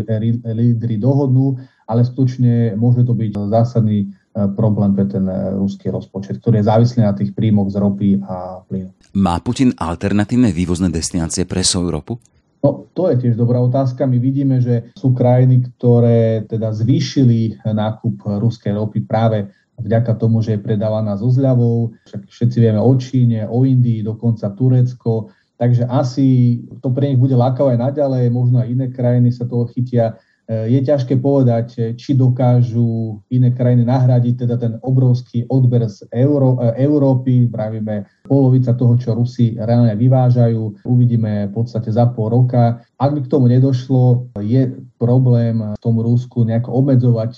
lídry 0.46 0.98
dohodnú, 0.98 1.58
ale 1.86 2.02
skutočne 2.06 2.78
môže 2.78 3.06
to 3.06 3.14
byť 3.14 3.30
zásadný 3.54 4.06
e, 4.06 4.08
problém 4.54 4.94
pre 4.94 5.06
ten 5.06 5.26
e, 5.26 5.58
ruský 5.58 5.94
rozpočet, 5.94 6.42
ktorý 6.42 6.62
je 6.62 6.70
závislý 6.70 7.00
na 7.06 7.14
tých 7.14 7.34
príjmoch 7.38 7.70
z 7.74 7.78
ropy 7.78 8.10
a 8.26 8.66
plynu. 8.66 8.94
Má 9.18 9.38
Putin 9.42 9.74
alternatívne 9.78 10.54
vývozné 10.54 10.94
destinácie 10.94 11.46
pre 11.46 11.62
svoju 11.62 11.90
ropu? 11.90 12.14
No, 12.64 12.90
to 12.98 13.14
je 13.14 13.16
tiež 13.22 13.36
dobrá 13.38 13.62
otázka. 13.62 14.10
My 14.10 14.18
vidíme, 14.18 14.58
že 14.58 14.90
sú 14.98 15.14
krajiny, 15.14 15.62
ktoré 15.70 16.44
teda 16.50 16.74
zvýšili 16.74 17.62
nákup 17.62 18.26
ruskej 18.42 18.74
ropy 18.74 19.06
práve 19.06 19.54
vďaka 19.78 20.18
tomu, 20.18 20.42
že 20.42 20.58
je 20.58 20.66
predávaná 20.66 21.14
so 21.16 21.30
zľavou. 21.30 21.94
Však 22.10 22.22
všetci 22.26 22.58
vieme 22.58 22.82
o 22.82 22.94
Číne, 22.98 23.46
o 23.46 23.62
Indii, 23.62 24.02
dokonca 24.02 24.50
Turecko. 24.50 25.30
Takže 25.58 25.86
asi 25.90 26.60
to 26.82 26.94
pre 26.94 27.10
nich 27.10 27.22
bude 27.22 27.34
lákavé 27.34 27.78
naďalej, 27.78 28.30
možno 28.30 28.62
aj 28.62 28.70
iné 28.70 28.88
krajiny 28.90 29.30
sa 29.34 29.46
toho 29.46 29.66
chytia. 29.70 30.18
Eh, 30.48 30.72
je 30.72 30.80
ťažké 30.80 31.20
povedať, 31.20 31.68
eh, 31.76 31.84
či 32.00 32.16
dokážu 32.16 33.20
iné 33.28 33.52
krajiny 33.52 33.84
nahradiť 33.84 34.48
teda 34.48 34.56
ten 34.56 34.74
obrovský 34.80 35.44
odber 35.52 35.84
z 35.92 36.08
Euró- 36.08 36.56
eh, 36.64 36.88
Európy, 36.88 37.52
pravíme 37.52 38.08
polovica 38.24 38.72
toho, 38.72 38.96
čo 38.96 39.12
Rusi 39.12 39.60
reálne 39.60 39.92
vyvážajú. 40.00 40.88
Uvidíme 40.88 41.52
v 41.52 41.54
podstate 41.54 41.92
za 41.92 42.08
pol 42.16 42.32
roka. 42.32 42.80
Ak 42.96 43.12
by 43.12 43.28
k 43.28 43.32
tomu 43.32 43.52
nedošlo, 43.52 44.32
je 44.40 44.72
problém 44.96 45.60
v 45.60 45.80
tom 45.84 46.00
Rusku 46.00 46.48
nejako 46.48 46.80
obmedzovať 46.80 47.32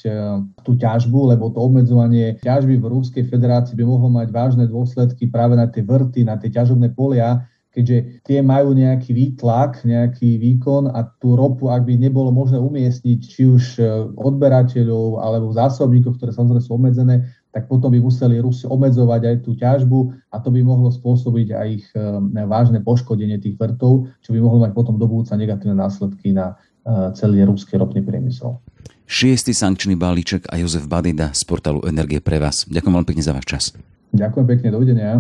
tú 0.64 0.78
ťažbu, 0.80 1.36
lebo 1.36 1.52
to 1.52 1.60
obmedzovanie 1.60 2.40
ťažby 2.40 2.80
v 2.80 2.90
Ruskej 2.90 3.28
federácii 3.28 3.76
by 3.76 3.84
mohlo 3.86 4.10
mať 4.10 4.32
vážne 4.32 4.66
dôsledky 4.70 5.28
práve 5.28 5.60
na 5.60 5.68
tie 5.68 5.84
vrty, 5.84 6.24
na 6.24 6.40
tie 6.40 6.48
ťažobné 6.48 6.96
polia, 6.96 7.44
keďže 7.70 8.26
tie 8.26 8.40
majú 8.42 8.74
nejaký 8.74 9.14
výtlak, 9.14 9.86
nejaký 9.86 10.42
výkon 10.42 10.90
a 10.90 11.06
tú 11.22 11.38
ropu, 11.38 11.70
ak 11.70 11.86
by 11.86 12.02
nebolo 12.02 12.34
možné 12.34 12.58
umiestniť, 12.58 13.20
či 13.22 13.46
už 13.46 13.64
e, 13.78 13.82
odberateľov 14.18 15.22
alebo 15.22 15.54
zásobníkov, 15.54 16.18
ktoré 16.18 16.34
samozrejme 16.34 16.66
sú 16.66 16.72
obmedzené, 16.74 17.30
tak 17.50 17.66
potom 17.66 17.90
by 17.90 17.98
museli 18.02 18.38
Rusi 18.42 18.70
obmedzovať 18.70 19.22
aj 19.26 19.36
tú 19.42 19.58
ťažbu 19.58 20.00
a 20.34 20.38
to 20.38 20.50
by 20.54 20.62
mohlo 20.62 20.90
spôsobiť 20.94 21.48
aj 21.54 21.68
ich 21.70 21.88
e, 21.94 22.02
vážne 22.46 22.82
poškodenie 22.82 23.38
tých 23.38 23.58
vrtov, 23.58 24.10
čo 24.22 24.30
by 24.34 24.40
mohlo 24.42 24.66
mať 24.66 24.74
potom 24.74 24.98
do 24.98 25.06
budúca 25.06 25.38
negatívne 25.38 25.78
následky 25.78 26.34
na 26.34 26.58
e, 26.86 27.14
celý 27.14 27.46
ruský 27.46 27.78
ropný 27.78 28.02
priemysel. 28.02 28.58
Šiestý 29.10 29.58
sankčný 29.58 29.98
balíček 29.98 30.46
a 30.54 30.62
Jozef 30.62 30.86
Badida 30.86 31.34
z 31.34 31.42
portálu 31.46 31.82
Energie 31.86 32.22
pre 32.22 32.38
vás. 32.38 32.70
Ďakujem 32.70 32.94
veľmi 32.94 33.10
pekne 33.10 33.26
za 33.26 33.34
váš 33.34 33.46
čas. 33.50 33.64
Ďakujem 34.14 34.46
pekne, 34.46 34.68
dovidenia. 34.74 35.12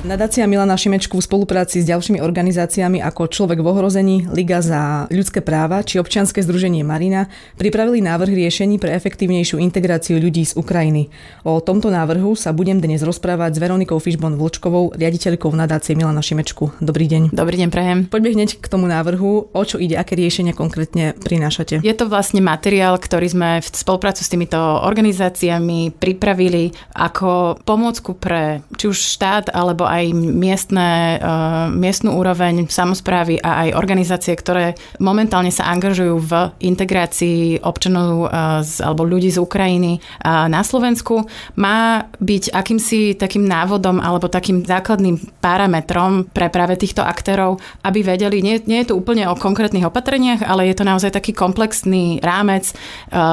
Nadácia 0.00 0.48
Milana 0.48 0.80
Šimečku 0.80 1.20
v 1.20 1.28
spolupráci 1.28 1.84
s 1.84 1.88
ďalšími 1.92 2.24
organizáciami 2.24 3.04
ako 3.04 3.28
Človek 3.28 3.60
v 3.60 3.68
ohrození, 3.68 4.16
Liga 4.32 4.64
za 4.64 5.04
ľudské 5.12 5.44
práva 5.44 5.84
či 5.84 6.00
občianske 6.00 6.40
združenie 6.40 6.80
Marina 6.80 7.28
pripravili 7.60 8.00
návrh 8.00 8.32
riešení 8.32 8.80
pre 8.80 8.96
efektívnejšiu 8.96 9.60
integráciu 9.60 10.16
ľudí 10.16 10.48
z 10.48 10.56
Ukrajiny. 10.56 11.12
O 11.44 11.60
tomto 11.60 11.92
návrhu 11.92 12.32
sa 12.32 12.56
budem 12.56 12.80
dnes 12.80 13.04
rozprávať 13.04 13.52
s 13.52 13.60
Veronikou 13.60 14.00
Fišbon 14.00 14.40
Vlčkovou, 14.40 14.96
riaditeľkou 14.96 15.52
nadácie 15.52 15.92
Milana 15.92 16.24
Šimečku. 16.24 16.80
Dobrý 16.80 17.04
deň. 17.04 17.36
Dobrý 17.36 17.60
deň, 17.60 17.68
prejem. 17.68 17.98
Poďme 18.08 18.40
hneď 18.40 18.56
k 18.56 18.66
tomu 18.72 18.88
návrhu. 18.88 19.52
O 19.52 19.62
čo 19.68 19.76
ide, 19.76 20.00
aké 20.00 20.16
riešenia 20.16 20.56
konkrétne 20.56 21.12
prinášate? 21.12 21.84
Je 21.84 21.92
to 21.92 22.08
vlastne 22.08 22.40
materiál, 22.40 22.96
ktorý 22.96 23.28
sme 23.28 23.48
v 23.60 23.68
spolupráci 23.68 24.24
s 24.24 24.32
týmito 24.32 24.56
organizáciami 24.80 25.92
pripravili 25.92 26.72
ako 26.96 27.60
pomôcku 27.68 28.16
pre 28.16 28.64
či 28.80 28.88
už 28.88 28.96
štát 28.96 29.52
alebo 29.52 29.89
aj 29.90 30.14
miestne, 30.14 31.18
uh, 31.18 31.66
miestnú 31.66 32.14
úroveň, 32.14 32.70
samozprávy 32.70 33.42
a 33.42 33.66
aj 33.66 33.74
organizácie, 33.74 34.38
ktoré 34.38 34.78
momentálne 35.02 35.50
sa 35.50 35.66
angažujú 35.74 36.14
v 36.22 36.32
integrácii 36.62 37.66
občanov 37.66 38.30
uh, 38.30 38.62
z, 38.62 38.86
alebo 38.86 39.02
ľudí 39.02 39.34
z 39.34 39.42
Ukrajiny 39.42 39.98
uh, 39.98 40.46
na 40.46 40.62
Slovensku, 40.62 41.26
má 41.58 42.06
byť 42.22 42.54
akýmsi 42.54 43.18
takým 43.18 43.42
návodom 43.50 43.98
alebo 43.98 44.30
takým 44.30 44.62
základným 44.62 45.42
parametrom 45.42 46.30
pre 46.30 46.46
práve 46.46 46.78
týchto 46.78 47.02
aktérov, 47.02 47.58
aby 47.82 48.06
vedeli, 48.06 48.38
nie, 48.38 48.62
nie 48.70 48.86
je 48.86 48.94
to 48.94 48.98
úplne 48.98 49.26
o 49.26 49.34
konkrétnych 49.34 49.82
opatreniach, 49.82 50.46
ale 50.46 50.70
je 50.70 50.78
to 50.78 50.86
naozaj 50.86 51.10
taký 51.10 51.34
komplexný 51.34 52.22
rámec 52.22 52.70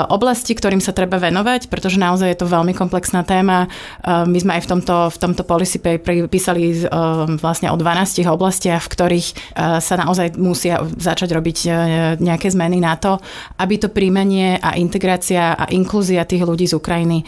oblasti, 0.09 0.55
ktorým 0.55 0.79
sa 0.79 0.95
treba 0.95 1.19
venovať, 1.19 1.67
pretože 1.67 1.99
naozaj 1.99 2.33
je 2.33 2.39
to 2.39 2.47
veľmi 2.47 2.73
komplexná 2.73 3.21
téma. 3.27 3.67
My 4.07 4.37
sme 4.39 4.57
aj 4.57 4.63
v 4.63 4.69
tomto, 4.73 4.95
v 5.11 5.17
tomto 5.19 5.43
policy 5.43 5.77
paper 5.77 6.31
um, 6.55 7.35
vlastne 7.35 7.67
o 7.73 7.75
12 7.75 8.23
oblastiach, 8.29 8.87
v 8.87 8.93
ktorých 8.93 9.27
uh, 9.33 9.83
sa 9.83 9.99
naozaj 9.99 10.39
musia 10.39 10.79
začať 10.85 11.35
robiť 11.35 11.57
uh, 11.67 11.73
nejaké 12.21 12.47
zmeny 12.47 12.79
na 12.79 12.95
to, 12.95 13.19
aby 13.59 13.75
to 13.81 13.91
príjmenie 13.91 14.61
a 14.61 14.79
integrácia 14.79 15.57
a 15.57 15.67
inklúzia 15.73 16.23
tých 16.23 16.45
ľudí 16.45 16.69
z 16.69 16.77
Ukrajiny 16.77 17.25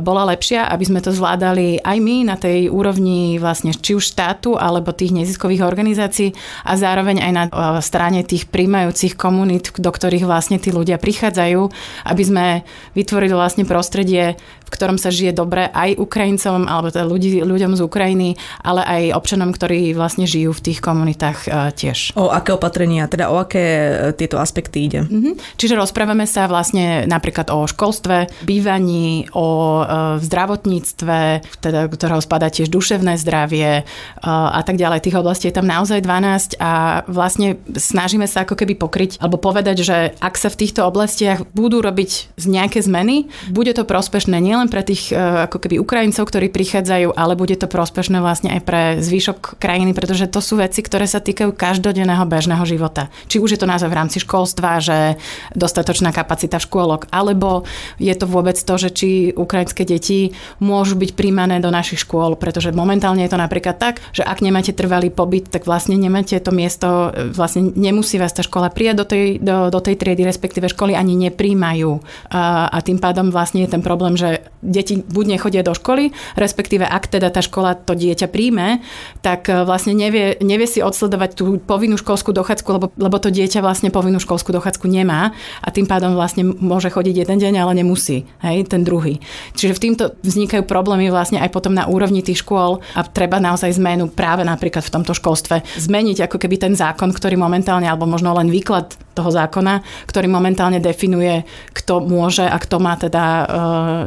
bola 0.00 0.22
lepšia, 0.30 0.70
aby 0.70 0.84
sme 0.86 1.00
to 1.02 1.10
zvládali 1.10 1.82
aj 1.82 1.98
my 1.98 2.16
na 2.30 2.36
tej 2.38 2.70
úrovni 2.70 3.42
vlastne 3.42 3.74
či 3.74 3.98
už 3.98 4.14
štátu 4.14 4.54
alebo 4.54 4.94
tých 4.94 5.10
neziskových 5.10 5.66
organizácií 5.66 6.30
a 6.62 6.78
zároveň 6.78 7.18
aj 7.18 7.32
na 7.34 7.44
strane 7.82 8.22
tých 8.22 8.46
príjmajúcich 8.50 9.18
komunít, 9.18 9.74
do 9.74 9.90
ktorých 9.90 10.28
vlastne 10.28 10.62
tí 10.62 10.70
ľudia 10.70 11.00
prichádzajú, 11.00 11.60
aby 12.06 12.22
sme 12.22 12.46
vytvorili 12.94 13.34
vlastne 13.34 13.66
prostredie, 13.66 14.38
v 14.38 14.70
ktorom 14.70 14.96
sa 14.96 15.10
žije 15.10 15.34
dobre 15.34 15.68
aj 15.70 15.98
Ukrajincom 15.98 16.66
alebo 16.66 16.90
teda 16.90 17.06
ľudí, 17.06 17.42
ľuďom 17.42 17.74
z 17.78 17.80
Ukrajiny 17.84 18.28
ale 18.62 18.82
aj 18.84 19.02
občanom, 19.16 19.50
ktorí 19.54 19.94
vlastne 19.94 20.28
žijú 20.28 20.52
v 20.56 20.64
tých 20.70 20.78
komunitách 20.82 21.38
e, 21.44 21.48
tiež. 21.72 22.18
O 22.18 22.28
aké 22.32 22.56
opatrenia, 22.56 23.08
teda 23.08 23.30
o 23.30 23.40
aké 23.40 23.62
e, 23.62 23.92
tieto 24.16 24.40
aspekty 24.40 24.90
ide? 24.90 25.00
Mm-hmm. 25.06 25.60
Čiže 25.60 25.78
rozprávame 25.78 26.26
sa 26.26 26.50
vlastne 26.50 27.06
napríklad 27.06 27.52
o 27.54 27.64
školstve, 27.64 28.44
bývaní, 28.44 29.30
o 29.32 29.80
e, 29.80 29.84
zdravotníctve, 30.20 31.18
teda, 31.62 31.80
ktorého 31.88 32.20
spadá 32.20 32.50
tiež 32.50 32.68
duševné 32.68 33.16
zdravie 33.20 33.86
a 34.24 34.60
tak 34.64 34.76
ďalej. 34.76 35.04
Tých 35.04 35.18
oblastí 35.20 35.46
je 35.48 35.56
tam 35.56 35.68
naozaj 35.68 36.02
12 36.02 36.58
a 36.58 37.04
vlastne 37.06 37.60
snažíme 37.76 38.26
sa 38.26 38.42
ako 38.42 38.58
keby 38.58 38.74
pokryť 38.76 39.22
alebo 39.22 39.38
povedať, 39.38 39.76
že 39.84 39.96
ak 40.18 40.34
sa 40.34 40.48
v 40.50 40.58
týchto 40.64 40.86
oblastiach 40.86 41.46
budú 41.52 41.80
robiť 41.84 42.34
nejaké 42.40 42.80
zmeny, 42.82 43.28
bude 43.52 43.70
to 43.72 43.86
prospešné 43.86 44.38
nielen 44.40 44.68
pre 44.68 44.82
tých 44.84 45.12
ako 45.14 45.58
keby 45.60 45.80
Ukrajincov, 45.80 46.28
ktorí 46.28 46.50
prichádzajú, 46.50 47.14
ale 47.14 47.38
bude 47.38 47.54
to 47.54 47.70
prospešné 47.70 48.18
vlastne 48.18 48.33
aj 48.42 48.62
pre 48.66 48.82
zvyšok 48.98 49.62
krajiny, 49.62 49.94
pretože 49.94 50.26
to 50.26 50.42
sú 50.42 50.58
veci, 50.58 50.82
ktoré 50.82 51.06
sa 51.06 51.22
týkajú 51.22 51.54
každodenného 51.54 52.26
bežného 52.26 52.64
života. 52.66 53.12
Či 53.30 53.38
už 53.38 53.54
je 53.54 53.60
to 53.60 53.70
naozaj 53.70 53.86
v 53.86 53.98
rámci 53.98 54.18
školstva, 54.18 54.82
že 54.82 55.20
dostatočná 55.54 56.10
kapacita 56.10 56.58
škôlok, 56.58 57.06
alebo 57.14 57.62
je 58.02 58.14
to 58.16 58.26
vôbec 58.26 58.58
to, 58.58 58.74
že 58.74 58.90
či 58.90 59.08
ukrajinské 59.36 59.86
deti 59.86 60.34
môžu 60.58 60.98
byť 60.98 61.14
príjmané 61.14 61.60
do 61.60 61.70
našich 61.70 62.02
škôl, 62.02 62.34
pretože 62.34 62.74
momentálne 62.74 63.22
je 63.22 63.30
to 63.30 63.38
napríklad 63.38 63.76
tak, 63.78 64.00
že 64.10 64.24
ak 64.24 64.42
nemáte 64.42 64.72
trvalý 64.74 65.12
pobyt, 65.12 65.52
tak 65.52 65.68
vlastne 65.68 65.94
nemáte 65.94 66.34
to 66.40 66.50
miesto, 66.50 67.12
vlastne 67.30 67.70
nemusí 67.76 68.16
vás 68.16 68.32
tá 68.32 68.42
škola 68.42 68.72
prijať 68.72 68.96
do 68.96 69.04
tej, 69.04 69.24
do, 69.38 69.56
do 69.68 69.80
tej 69.80 70.00
triedy, 70.00 70.24
respektíve 70.24 70.72
školy 70.72 70.96
ani 70.96 71.14
nepríjmajú. 71.28 71.92
A, 72.32 72.72
a 72.72 72.78
tým 72.80 72.98
pádom 72.98 73.28
vlastne 73.28 73.62
je 73.62 73.70
ten 73.70 73.82
problém, 73.84 74.16
že 74.16 74.42
deti 74.64 75.04
buď 75.04 75.38
nechodia 75.38 75.62
do 75.62 75.76
školy, 75.76 76.16
respektíve 76.40 76.88
ak 76.88 77.12
teda 77.12 77.28
tá 77.28 77.44
škola 77.44 77.76
to 77.76 77.92
dieťa 77.92 78.23
príjme, 78.26 78.82
tak 79.20 79.48
e, 79.48 79.64
vlastne 79.64 79.92
nevie, 79.92 80.38
nevie 80.40 80.68
si 80.68 80.80
odsledovať 80.80 81.30
tú 81.36 81.58
povinnú 81.60 81.96
školskú 81.96 82.34
dochádzku, 82.34 82.68
lebo, 82.74 82.86
lebo 82.96 83.16
to 83.20 83.32
dieťa 83.32 83.62
vlastne 83.62 83.88
povinnú 83.88 84.18
školskú 84.20 84.50
dochádzku 84.52 84.86
nemá 84.88 85.32
a 85.62 85.68
tým 85.70 85.84
pádom 85.88 86.16
vlastne 86.16 86.44
môže 86.44 86.90
chodiť 86.90 87.24
jeden 87.24 87.38
deň, 87.38 87.54
ale 87.60 87.72
nemusí, 87.84 88.26
hej, 88.42 88.66
ten 88.66 88.82
druhý. 88.82 89.20
Čiže 89.54 89.76
v 89.76 89.82
týmto 89.82 90.04
vznikajú 90.24 90.64
problémy 90.64 91.08
vlastne 91.12 91.38
aj 91.40 91.50
potom 91.52 91.76
na 91.76 91.86
úrovni 91.86 92.24
tých 92.24 92.42
škôl 92.42 92.82
a 92.96 93.00
treba 93.06 93.38
naozaj 93.38 93.76
zmenu 93.78 94.10
práve 94.10 94.42
napríklad 94.42 94.84
v 94.84 94.94
tomto 94.94 95.12
školstve. 95.14 95.62
Zmeniť 95.78 96.26
ako 96.26 96.36
keby 96.40 96.56
ten 96.58 96.74
zákon, 96.74 97.12
ktorý 97.12 97.38
momentálne, 97.38 97.86
alebo 97.86 98.08
možno 98.08 98.34
len 98.34 98.50
výklad 98.50 98.96
toho 99.14 99.30
zákona, 99.30 99.80
ktorý 100.10 100.26
momentálne 100.26 100.82
definuje, 100.82 101.46
kto 101.72 102.02
môže 102.02 102.44
a 102.44 102.58
kto 102.58 102.76
má 102.82 102.98
teda 102.98 103.24
e, 103.24 103.44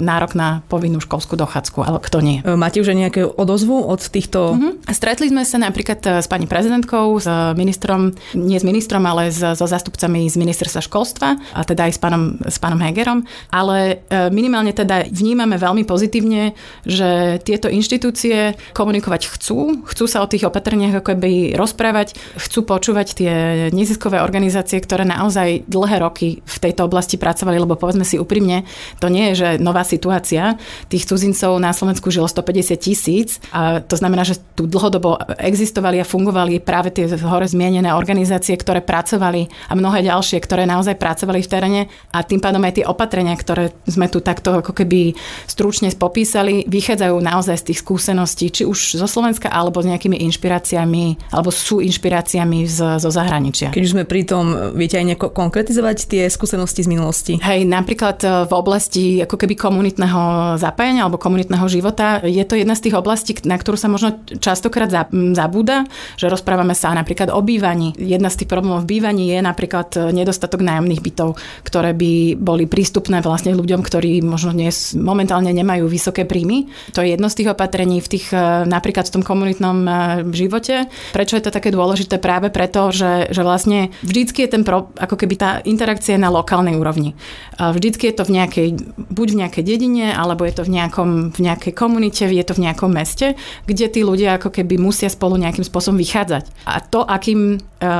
nárok 0.03 0.35
na 0.35 0.61
povinnú 0.67 0.99
školskú 0.99 1.39
dochádzku, 1.39 1.79
ale 1.81 1.97
kto 2.03 2.17
nie. 2.19 2.43
E, 2.43 2.53
máte 2.59 2.83
už 2.83 2.91
aj 2.91 2.97
nejaké 2.97 3.21
odozvu 3.23 3.79
od 3.87 4.03
týchto... 4.03 4.53
Mm-hmm. 4.53 4.91
Stretli 4.91 5.31
sme 5.31 5.47
sa 5.47 5.57
napríklad 5.57 5.99
e, 6.03 6.09
s 6.19 6.27
pani 6.27 6.45
prezidentkou, 6.45 7.17
s 7.17 7.27
ministrom, 7.55 8.13
nie 8.35 8.59
s 8.59 8.67
ministrom, 8.67 9.03
ale 9.07 9.31
s, 9.31 9.39
so 9.39 9.65
zástupcami 9.65 10.27
z 10.27 10.35
ministerstva 10.35 10.81
školstva 10.83 11.39
a 11.55 11.61
teda 11.63 11.87
aj 11.87 11.93
s 11.95 11.99
pánom, 11.99 12.23
s 12.43 12.57
pánom 12.59 12.79
Hegerom, 12.81 13.23
ale 13.53 14.03
minimálne 14.31 14.73
teda 14.73 15.07
vnímame 15.09 15.55
veľmi 15.55 15.83
pozitívne, 15.85 16.57
že 16.83 17.39
tieto 17.43 17.69
inštitúcie 17.69 18.57
komunikovať 18.73 19.29
chcú, 19.37 19.85
chcú 19.85 20.05
sa 20.09 20.23
o 20.23 20.29
tých 20.29 20.47
opatreniach 20.49 20.99
ako 21.03 21.17
by 21.17 21.33
rozprávať, 21.53 22.17
chcú 22.39 22.65
počúvať 22.65 23.07
tie 23.13 23.33
neziskové 23.71 24.21
organizácie, 24.23 24.81
ktoré 24.81 24.96
naozaj 25.03 25.67
dlhé 25.67 25.97
roky 26.01 26.39
v 26.41 26.57
tejto 26.57 26.87
oblasti 26.87 27.19
pracovali, 27.19 27.59
lebo 27.59 27.75
povedzme 27.75 28.07
si 28.07 28.15
úprimne, 28.17 28.63
to 28.97 29.11
nie 29.11 29.33
je, 29.33 29.33
že 29.35 29.49
nová 29.61 29.83
situácia. 29.83 30.55
Tých 30.87 31.05
cudzincov 31.05 31.59
na 31.59 31.75
Slovensku 31.75 32.09
žilo 32.09 32.25
150 32.25 32.79
tisíc 32.79 33.43
a 33.51 33.83
to 33.83 33.99
znamená, 33.99 34.23
že 34.23 34.39
tu 34.55 34.65
dlhodobo 34.65 35.19
existovali 35.37 36.01
a 36.01 36.07
fungovali 36.07 36.63
práve 36.63 36.95
tie 36.95 37.05
hore 37.21 37.45
zmienené 37.45 37.93
organizácie, 37.93 38.55
ktoré 38.57 38.79
pracovali 38.81 39.49
a 39.69 39.73
mnohé 39.75 40.05
ďalšie, 40.07 40.39
ktoré 40.41 40.63
naozaj 40.63 40.95
pracovali 40.95 41.43
v 41.43 41.51
teréne 41.51 41.81
a 42.15 42.23
tým 42.23 42.39
pádom 42.39 42.63
aj 42.63 42.81
tie 42.81 42.85
opatrenia, 42.87 43.35
ktoré 43.35 43.75
sme 43.85 44.07
tu 44.07 44.23
takto 44.23 44.61
ako 44.63 44.71
keby 44.71 45.13
stručne 45.49 45.89
popísali, 45.97 46.63
vychádzajú 46.69 47.15
naozaj 47.17 47.57
z 47.61 47.65
tých 47.73 47.79
skúseností, 47.81 48.45
či 48.53 48.63
už 48.63 49.01
zo 49.01 49.07
Slovenska 49.09 49.49
alebo 49.49 49.81
s 49.81 49.89
nejakými 49.89 50.21
inšpiráciami, 50.29 51.33
alebo 51.33 51.49
sú 51.49 51.81
inšpiráciami 51.81 52.69
z, 52.69 53.01
zo 53.01 53.09
zahraničia. 53.09 53.73
Keď 53.73 53.83
už 53.83 53.93
sme 53.97 54.05
pri 54.05 54.23
tom, 54.27 54.75
viete 54.87 55.03
aj 55.03 55.07
nejako 55.11 55.35
konkretizovať 55.35 55.97
tie 56.07 56.23
skúsenosti 56.31 56.87
z 56.87 56.87
minulosti? 56.87 57.33
Hej, 57.43 57.67
napríklad 57.67 58.23
e, 58.23 58.27
v 58.47 58.53
oblasti 58.55 59.19
ako 59.19 59.35
keby 59.35 59.59
komunitného 59.59 60.55
zapájania 60.55 61.03
alebo 61.03 61.19
komunitného 61.19 61.67
života 61.67 62.23
je 62.23 62.39
to 62.47 62.55
jedna 62.55 62.71
z 62.71 62.87
tých 62.87 62.95
oblastí, 62.95 63.35
na 63.43 63.59
ktorú 63.59 63.75
sa 63.75 63.91
možno 63.91 64.15
častokrát 64.39 64.87
zabúda, 65.11 65.83
že 66.15 66.31
rozprávame 66.31 66.71
sa 66.71 66.95
napríklad 66.95 67.35
o 67.35 67.43
bývaní. 67.43 67.91
Jedna 67.99 68.31
z 68.31 68.39
tých 68.39 68.49
problémov 68.55 68.87
v 68.87 68.95
bývaní 68.95 69.35
je 69.35 69.43
napríklad 69.43 69.91
e, 69.99 70.15
nedostatok 70.15 70.63
nájomných 70.63 71.03
bytov, 71.03 71.35
ktoré 71.67 71.91
by 71.91 72.39
boli 72.39 72.63
prístupné 72.63 73.19
vlastne 73.19 73.51
ľuďom, 73.51 73.83
ktorí 73.83 74.23
možno 74.23 74.55
dnes 74.55 74.95
momentálne 74.95 75.51
nemajú 75.51 75.91
vysoké 75.91 76.23
príjmy. 76.23 76.71
To 76.95 77.03
je 77.03 77.11
jedno 77.11 77.27
z 77.27 77.43
tých 77.43 77.51
opatrení 77.51 77.99
v 77.99 78.07
tých 78.07 78.31
e, 78.31 78.63
napríklad 78.63 79.11
v 79.11 79.19
tom 79.19 79.23
komunitnom 79.27 79.83
živote. 80.31 80.87
Prečo 81.11 81.35
je 81.35 81.43
to 81.43 81.51
také 81.51 81.75
dôležité? 81.75 82.23
Práve 82.23 82.47
preto, 82.47 82.95
že, 82.95 83.27
že 83.35 83.43
vlastne 83.43 83.91
vždycky 84.07 84.47
je 84.47 84.55
ten 84.55 84.63
problém, 84.63 84.76
ako 84.85 85.15
keby 85.17 85.35
tá 85.35 85.49
interakcia 85.65 86.15
je 86.15 86.21
na 86.21 86.29
lokálnej 86.29 86.77
úrovni. 86.77 87.17
Vždycky 87.57 88.09
je 88.09 88.15
to 88.15 88.23
v 88.27 88.35
nejakej, 88.37 88.67
buď 89.09 89.27
v 89.33 89.39
nejakej 89.45 89.63
dedine, 89.65 90.13
alebo 90.13 90.45
je 90.45 90.53
to 90.53 90.63
v, 90.67 90.77
nejakom, 90.77 91.33
v 91.33 91.39
nejakej 91.41 91.73
komunite, 91.73 92.29
je 92.29 92.45
to 92.45 92.53
v 92.53 92.63
nejakom 92.69 92.93
meste, 92.93 93.33
kde 93.65 93.85
tí 93.89 94.05
ľudia 94.05 94.37
ako 94.37 94.53
keby 94.53 94.77
musia 94.77 95.09
spolu 95.09 95.39
nejakým 95.41 95.65
spôsobom 95.65 95.97
vychádzať. 95.97 96.43
A 96.69 96.83
to, 96.83 97.01
akým 97.07 97.57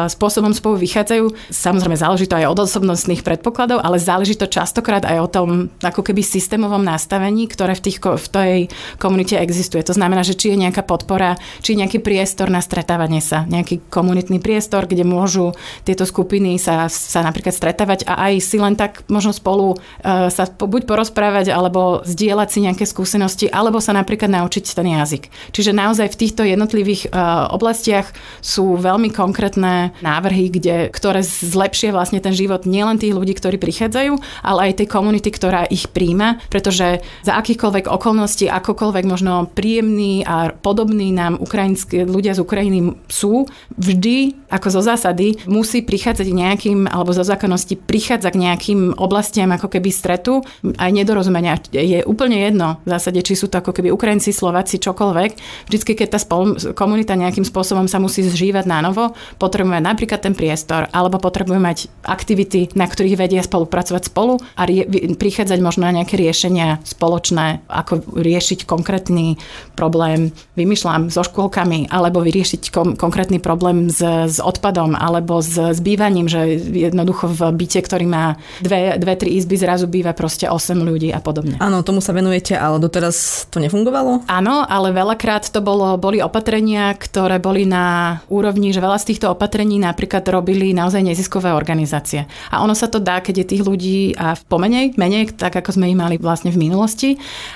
spôsobom 0.09 0.57
spolu 0.57 0.81
vychádzajú, 0.81 1.53
samozrejme 1.53 1.93
záleží 1.93 2.25
to 2.25 2.33
aj 2.33 2.49
od 2.49 2.59
osobnostných 2.65 3.21
predpokladov, 3.21 3.77
ale 3.85 4.01
záleží 4.01 4.33
to 4.33 4.49
častokrát 4.49 5.05
aj 5.05 5.17
o 5.21 5.29
tom 5.29 5.49
ako 5.85 6.01
keby 6.01 6.25
systémovom 6.25 6.81
nastavení, 6.81 7.45
ktoré 7.45 7.77
v, 7.77 7.85
tých, 7.85 8.01
v 8.01 8.27
tej 8.27 8.53
komunite 8.97 9.37
existuje. 9.37 9.85
To 9.85 9.93
znamená, 9.93 10.25
že 10.25 10.33
či 10.33 10.53
je 10.53 10.65
nejaká 10.65 10.81
podpora, 10.81 11.37
či 11.61 11.77
je 11.77 11.85
nejaký 11.85 12.01
priestor 12.01 12.49
na 12.49 12.57
stretávanie 12.57 13.21
sa, 13.21 13.45
nejaký 13.45 13.85
komunitný 13.93 14.41
priestor, 14.41 14.89
kde 14.89 15.05
môžu 15.05 15.53
tieto 15.85 16.09
skupiny 16.09 16.57
sa, 16.57 16.66
sa 16.91 17.19
napríklad 17.23 17.55
stretávať 17.55 18.03
a 18.03 18.27
aj 18.27 18.33
si 18.43 18.57
len 18.59 18.75
tak 18.75 19.07
možno 19.07 19.31
spolu 19.31 19.75
uh, 19.77 20.27
sa 20.27 20.43
buď 20.49 20.83
porozprávať, 20.83 21.53
alebo 21.53 22.03
zdieľať 22.03 22.47
si 22.51 22.59
nejaké 22.67 22.83
skúsenosti, 22.83 23.47
alebo 23.47 23.79
sa 23.79 23.95
napríklad 23.95 24.27
naučiť 24.27 24.75
ten 24.75 24.87
jazyk. 24.91 25.31
Čiže 25.55 25.71
naozaj 25.71 26.11
v 26.11 26.19
týchto 26.19 26.43
jednotlivých 26.43 27.09
uh, 27.09 27.49
oblastiach 27.55 28.11
sú 28.43 28.75
veľmi 28.75 29.09
konkrétne 29.13 29.95
návrhy, 30.03 30.51
kde, 30.51 30.75
ktoré 30.91 31.23
zlepšia 31.23 31.95
vlastne 31.95 32.19
ten 32.19 32.35
život 32.35 32.67
nielen 32.67 32.99
tých 32.99 33.15
ľudí, 33.15 33.33
ktorí 33.37 33.55
prichádzajú, 33.57 34.43
ale 34.43 34.59
aj 34.71 34.83
tej 34.83 34.87
komunity, 34.91 35.29
ktorá 35.31 35.65
ich 35.71 35.87
príjma, 35.89 36.41
pretože 36.51 37.01
za 37.23 37.33
akýchkoľvek 37.39 37.87
okolností, 37.87 38.51
akokoľvek 38.51 39.05
možno 39.07 39.47
príjemný 39.53 40.27
a 40.27 40.51
podobný 40.51 41.15
nám 41.15 41.39
ukrajinskí 41.39 42.03
ľudia 42.03 42.35
z 42.35 42.43
Ukrajiny 42.43 42.79
sú, 43.07 43.47
vždy 43.77 44.47
ako 44.51 44.67
zo 44.79 44.81
zásady 44.81 45.39
musí 45.45 45.83
prichádzať 45.83 46.27
nejakým, 46.57 46.89
alebo 46.89 47.13
zo 47.13 47.21
zákonnosti 47.21 47.77
prichádza 47.77 48.33
k 48.33 48.41
nejakým 48.41 48.97
oblastiam 48.97 49.53
ako 49.53 49.69
keby 49.69 49.93
stretu 49.93 50.41
aj 50.65 50.89
nedorozumenia. 50.89 51.61
Je 51.69 52.01
úplne 52.01 52.41
jedno 52.41 52.81
v 52.81 52.97
zásade, 52.97 53.21
či 53.21 53.37
sú 53.37 53.45
to 53.45 53.61
ako 53.61 53.77
keby 53.77 53.93
Ukrajinci, 53.93 54.33
Slováci, 54.33 54.81
čokoľvek. 54.81 55.31
Vždycky, 55.69 55.93
keď 55.93 56.17
tá 56.17 56.19
spol- 56.19 56.57
komunita 56.73 57.13
nejakým 57.13 57.45
spôsobom 57.45 57.85
sa 57.85 58.01
musí 58.01 58.25
zžívať 58.25 58.65
na 58.65 58.81
novo, 58.81 59.13
potrebujeme 59.37 59.77
napríklad 59.77 60.25
ten 60.25 60.33
priestor, 60.33 60.89
alebo 60.89 61.21
potrebujeme 61.21 61.61
mať 61.61 61.93
aktivity, 62.01 62.73
na 62.73 62.89
ktorých 62.89 63.19
vedia 63.21 63.45
spolupracovať 63.45 64.09
spolu 64.09 64.41
a 64.57 64.65
rie- 64.65 64.89
prichádzať 65.13 65.59
možno 65.61 65.85
na 65.85 66.01
nejaké 66.01 66.17
riešenia 66.17 66.81
spoločné, 66.81 67.69
ako 67.69 68.01
riešiť 68.17 68.65
konkrétny 68.65 69.37
problém, 69.77 70.33
vymýšľam, 70.57 71.13
so 71.13 71.21
škôlkami, 71.21 71.93
alebo 71.93 72.23
vyriešiť 72.23 72.73
kom- 72.73 72.95
konkrétny 72.97 73.37
problém 73.37 73.91
s, 73.91 73.99
s 74.01 74.37
odpadom, 74.39 74.95
alebo 74.95 75.43
s, 75.43 75.57
s 75.57 75.79
bývaním, 75.83 76.29
že 76.29 76.36
jednoducho 76.45 77.31
v 77.31 77.41
byte, 77.55 77.79
ktorý 77.81 78.05
má 78.05 78.35
dve, 78.61 78.99
dve, 78.99 79.13
tri 79.17 79.39
izby, 79.39 79.57
zrazu 79.57 79.89
býva 79.89 80.13
proste 80.13 80.45
8 80.45 80.77
ľudí 80.77 81.09
a 81.09 81.23
podobne. 81.23 81.57
Áno, 81.57 81.81
tomu 81.81 82.03
sa 82.03 82.13
venujete, 82.13 82.53
ale 82.53 82.77
doteraz 82.77 83.47
to 83.49 83.57
nefungovalo? 83.57 84.27
Áno, 84.27 84.67
ale 84.67 84.93
veľakrát 84.93 85.49
to 85.49 85.63
bolo, 85.63 85.95
boli 85.97 86.21
opatrenia, 86.21 86.93
ktoré 86.93 87.39
boli 87.39 87.65
na 87.65 88.19
úrovni, 88.27 88.69
že 88.75 88.83
veľa 88.83 88.99
z 89.01 89.15
týchto 89.15 89.33
opatrení 89.33 89.79
napríklad 89.81 90.21
robili 90.27 90.75
naozaj 90.75 91.01
neziskové 91.01 91.55
organizácie. 91.55 92.27
A 92.51 92.61
ono 92.61 92.75
sa 92.75 92.91
to 92.91 92.99
dá, 92.99 93.23
keď 93.23 93.43
je 93.43 93.49
tých 93.55 93.63
ľudí 93.63 93.99
a 94.19 94.35
v 94.35 94.43
pomenej, 94.45 94.85
menej, 94.99 95.33
tak 95.33 95.55
ako 95.57 95.77
sme 95.79 95.89
ich 95.89 95.97
mali 95.97 96.19
vlastne 96.19 96.51
v 96.51 96.59
minulosti. 96.59 97.15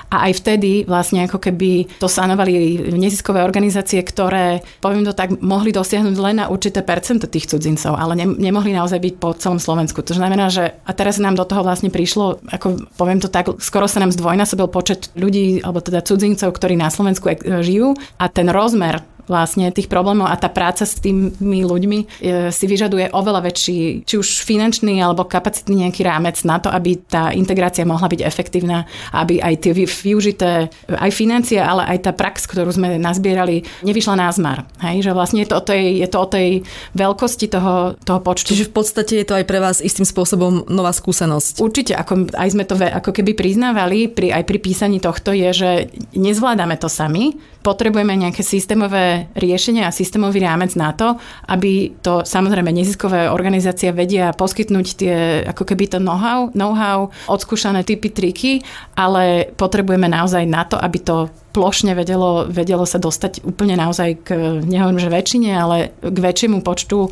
A 0.09 0.31
aj 0.31 0.41
vtedy 0.41 0.87
vlastne 0.87 1.27
ako 1.27 1.37
keby 1.37 1.99
to 1.99 2.07
sanovali 2.07 2.79
neziskové 2.95 3.43
organizácie, 3.43 3.99
ktoré, 4.01 4.63
poviem 4.79 5.03
to 5.03 5.13
tak, 5.13 5.37
mohli 5.43 5.75
dosiahnuť 5.75 6.15
len 6.17 6.35
na 6.43 6.45
určité 6.47 6.85
percento 6.85 7.27
tých 7.27 7.49
cudzincov, 7.51 7.95
ale 7.95 8.15
ne, 8.15 8.25
nemohli 8.27 8.70
naozaj 8.73 8.99
byť 8.99 9.13
po 9.19 9.35
celom 9.35 9.59
Slovensku. 9.59 10.01
To 10.01 10.15
znamená, 10.15 10.49
že 10.51 10.75
a 10.83 10.91
teraz 10.95 11.19
nám 11.21 11.35
do 11.35 11.45
toho 11.45 11.61
vlastne 11.61 11.91
prišlo, 11.91 12.41
ako 12.49 12.91
poviem 12.95 13.19
to 13.21 13.29
tak, 13.29 13.51
skoro 13.61 13.85
sa 13.85 14.01
nám 14.01 14.15
zdvojnásobil 14.15 14.67
počet 14.71 15.13
ľudí, 15.13 15.61
alebo 15.61 15.83
teda 15.83 16.01
cudzincov, 16.01 16.55
ktorí 16.55 16.79
na 16.79 16.89
Slovensku 16.89 17.29
žijú 17.61 17.93
a 18.17 18.25
ten 18.31 18.47
rozmer 18.49 19.03
vlastne 19.31 19.71
tých 19.71 19.87
problémov 19.87 20.27
a 20.27 20.35
tá 20.35 20.51
práca 20.51 20.83
s 20.83 20.99
tými 20.99 21.63
ľuďmi 21.63 21.99
e, 22.03 22.05
si 22.51 22.65
vyžaduje 22.67 23.15
oveľa 23.15 23.47
väčší, 23.47 24.03
či 24.03 24.19
už 24.19 24.43
finančný 24.43 24.99
alebo 24.99 25.23
kapacitný 25.23 25.87
nejaký 25.87 26.03
rámec 26.03 26.35
na 26.43 26.59
to, 26.59 26.67
aby 26.67 26.99
tá 26.99 27.31
integrácia 27.31 27.87
mohla 27.87 28.11
byť 28.11 28.21
efektívna, 28.27 28.83
aby 29.15 29.39
aj 29.39 29.53
tie 29.63 29.71
využité 29.71 30.67
aj 30.91 31.11
financie, 31.15 31.63
ale 31.63 31.87
aj 31.87 31.97
tá 32.03 32.11
prax, 32.11 32.43
ktorú 32.51 32.75
sme 32.75 32.99
nazbierali, 32.99 33.63
nevyšla 33.87 34.19
na 34.19 34.27
zmar. 34.27 34.67
Hej? 34.83 35.07
Že 35.07 35.11
vlastne 35.15 35.39
je 35.41 35.49
to 35.49 35.55
o 35.55 35.63
tej, 35.63 35.83
je 36.03 36.07
to 36.11 36.17
o 36.19 36.27
tej 36.27 36.47
veľkosti 36.91 37.47
toho, 37.47 37.95
toho 38.03 38.19
počtu. 38.19 38.51
Čiže 38.51 38.67
v 38.67 38.73
podstate 38.75 39.13
je 39.23 39.27
to 39.27 39.37
aj 39.39 39.45
pre 39.47 39.63
vás 39.63 39.79
istým 39.79 40.03
spôsobom 40.03 40.67
nová 40.67 40.91
skúsenosť. 40.91 41.63
Určite, 41.63 41.93
ako 41.95 42.27
aj 42.35 42.49
sme 42.51 42.67
to 42.67 42.75
ako 42.75 43.11
keby 43.13 43.37
priznávali 43.37 44.09
pri, 44.09 44.33
aj 44.33 44.43
pri 44.43 44.57
písaní 44.59 44.97
tohto, 44.99 45.31
je, 45.31 45.49
že 45.53 45.71
nezvládame 46.17 46.75
to 46.81 46.89
sami, 46.89 47.37
potrebujeme 47.61 48.17
nejaké 48.17 48.41
systémové 48.41 49.20
riešenia 49.35 49.87
a 49.87 49.95
systémový 49.95 50.41
rámec 50.41 50.73
na 50.79 50.95
to, 50.95 51.17
aby 51.49 51.93
to 52.01 52.23
samozrejme 52.25 52.71
neziskové 52.71 53.29
organizácie 53.29 53.91
vedia 53.93 54.33
poskytnúť 54.33 54.87
tie 54.97 55.15
ako 55.47 55.63
keby 55.67 55.91
to 55.91 55.97
know-how, 55.99 56.49
know-how 56.55 57.11
odskúšané 57.27 57.85
typy, 57.85 58.09
triky, 58.09 58.53
ale 58.97 59.51
potrebujeme 59.53 60.07
naozaj 60.09 60.43
na 60.47 60.63
to, 60.65 60.79
aby 60.79 60.97
to 61.01 61.29
plošne 61.51 61.91
vedelo, 61.93 62.47
vedelo 62.47 62.87
sa 62.87 62.97
dostať 62.97 63.43
úplne 63.43 63.75
naozaj 63.75 64.09
k, 64.23 64.27
nehovorím, 64.63 65.03
že 65.03 65.11
väčšine, 65.11 65.51
ale 65.51 65.91
k 65.99 66.17
väčšiemu 66.17 66.63
počtu 66.63 67.07
uh, 67.07 67.11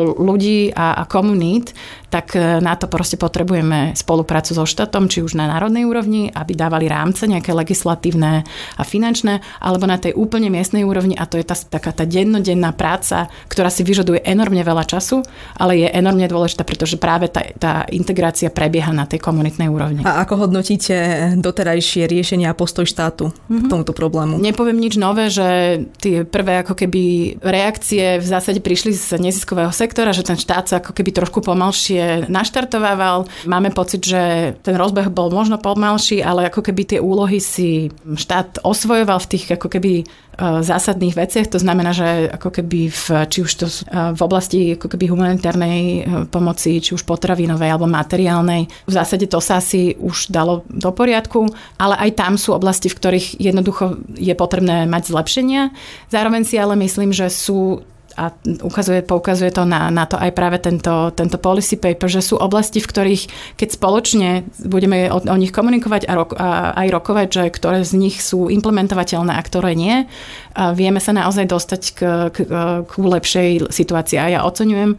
ľudí 0.00 0.72
a, 0.72 1.00
a 1.00 1.04
komunít, 1.04 1.76
tak 2.08 2.32
uh, 2.34 2.58
na 2.58 2.74
to 2.74 2.88
proste 2.88 3.20
potrebujeme 3.20 3.92
spoluprácu 3.92 4.56
so 4.56 4.64
štátom, 4.64 5.06
či 5.12 5.20
už 5.20 5.36
na 5.36 5.46
národnej 5.46 5.84
úrovni, 5.84 6.32
aby 6.32 6.56
dávali 6.56 6.88
rámce 6.88 7.28
nejaké 7.28 7.52
legislatívne 7.52 8.42
a 8.76 8.82
finančné, 8.82 9.44
alebo 9.60 9.84
na 9.84 10.00
tej 10.00 10.16
úplne 10.16 10.48
miestnej 10.48 10.82
úrovni 10.82 11.14
a 11.14 11.28
to 11.28 11.36
je 11.36 11.44
tá, 11.44 11.54
taká 11.54 11.92
tá 11.92 12.08
dennodenná 12.08 12.72
práca, 12.72 13.28
ktorá 13.52 13.68
si 13.68 13.84
vyžaduje 13.84 14.24
enormne 14.24 14.64
veľa 14.64 14.88
času, 14.88 15.20
ale 15.60 15.84
je 15.84 15.88
enormne 15.92 16.24
dôležitá, 16.24 16.64
pretože 16.64 16.96
práve 16.96 17.28
tá, 17.28 17.44
tá 17.60 17.72
integrácia 17.92 18.48
prebieha 18.48 18.90
na 18.96 19.04
tej 19.04 19.20
komunitnej 19.20 19.68
úrovni. 19.68 20.00
A 20.08 20.24
ako 20.24 20.48
hodnotíte 20.48 20.96
doterajšie 21.36 22.08
riešenia 22.08 22.50
a 22.50 22.58
postoj 22.58 22.88
štátu? 22.88 23.30
Mm-hmm. 23.50 23.66
k 23.66 23.70
tomuto 23.70 23.92
problému. 23.92 24.38
Nepoviem 24.38 24.78
nič 24.78 24.94
nové, 24.94 25.26
že 25.26 25.82
tie 25.98 26.22
prvé 26.22 26.62
ako 26.62 26.78
keby 26.78 27.02
reakcie 27.42 28.22
v 28.22 28.26
zásade 28.26 28.62
prišli 28.62 28.94
z 28.94 29.18
neziskového 29.18 29.74
sektora, 29.74 30.14
že 30.14 30.22
ten 30.22 30.38
štát 30.38 30.70
sa 30.70 30.78
ako 30.78 30.94
keby 30.94 31.10
trošku 31.10 31.42
pomalšie 31.42 32.30
naštartovával. 32.30 33.26
Máme 33.50 33.74
pocit, 33.74 34.06
že 34.06 34.54
ten 34.62 34.78
rozbeh 34.78 35.10
bol 35.10 35.34
možno 35.34 35.58
pomalší, 35.58 36.22
ale 36.22 36.46
ako 36.46 36.62
keby 36.62 36.96
tie 36.96 37.00
úlohy 37.02 37.42
si 37.42 37.90
štát 38.06 38.62
osvojoval 38.62 39.18
v 39.18 39.30
tých 39.34 39.44
ako 39.58 39.66
keby 39.66 40.06
E, 40.40 40.64
zásadných 40.64 41.12
veciach. 41.12 41.52
To 41.52 41.60
znamená, 41.60 41.92
že 41.92 42.32
ako 42.32 42.48
keby 42.48 42.88
v, 42.88 43.04
či 43.28 43.38
už 43.44 43.52
to 43.60 43.66
e, 43.68 44.16
v 44.16 44.20
oblasti 44.24 44.72
ako 44.72 44.88
keby 44.88 45.12
humanitárnej 45.12 45.80
e, 45.82 46.00
pomoci, 46.32 46.80
či 46.80 46.96
už 46.96 47.04
potravinovej 47.04 47.68
alebo 47.68 47.84
materiálnej, 47.84 48.64
v 48.64 48.92
zásade 48.92 49.28
to 49.28 49.36
sa 49.44 49.60
asi 49.60 49.92
už 50.00 50.32
dalo 50.32 50.64
do 50.72 50.88
poriadku, 50.96 51.44
ale 51.76 51.98
aj 52.08 52.10
tam 52.16 52.32
sú 52.40 52.56
oblasti, 52.56 52.88
v 52.88 52.96
ktorých 52.96 53.28
jednoducho 53.40 53.96
je 54.20 54.34
potrebné 54.36 54.84
mať 54.84 55.08
zlepšenia. 55.08 55.72
Zároveň 56.12 56.44
si 56.44 56.60
ale 56.60 56.76
myslím, 56.76 57.16
že 57.16 57.32
sú 57.32 57.80
a 58.20 58.34
ukazuje, 58.66 59.06
poukazuje 59.06 59.54
to 59.54 59.62
na, 59.64 59.88
na 59.88 60.04
to 60.04 60.18
aj 60.18 60.34
práve 60.34 60.58
tento, 60.58 61.14
tento 61.14 61.38
policy 61.38 61.78
paper, 61.78 62.10
že 62.10 62.20
sú 62.20 62.36
oblasti, 62.36 62.82
v 62.82 62.90
ktorých 62.90 63.22
keď 63.54 63.68
spoločne 63.70 64.30
budeme 64.66 65.08
o, 65.08 65.22
o 65.22 65.36
nich 65.38 65.54
komunikovať 65.54 66.10
a, 66.10 66.12
rok, 66.18 66.30
a 66.34 66.74
aj 66.74 66.88
rokovať, 66.90 67.28
že 67.30 67.44
ktoré 67.54 67.80
z 67.86 67.94
nich 67.96 68.18
sú 68.18 68.50
implementovateľné 68.50 69.32
a 69.32 69.42
ktoré 69.46 69.78
nie, 69.78 70.10
a 70.52 70.74
vieme 70.74 70.98
sa 70.98 71.14
naozaj 71.14 71.46
dostať 71.46 71.82
k, 71.94 72.00
k, 72.34 72.38
k 72.84 72.92
lepšej 72.98 73.70
situácii. 73.70 74.18
A 74.18 74.26
ja 74.36 74.40
oceňujem 74.42 74.98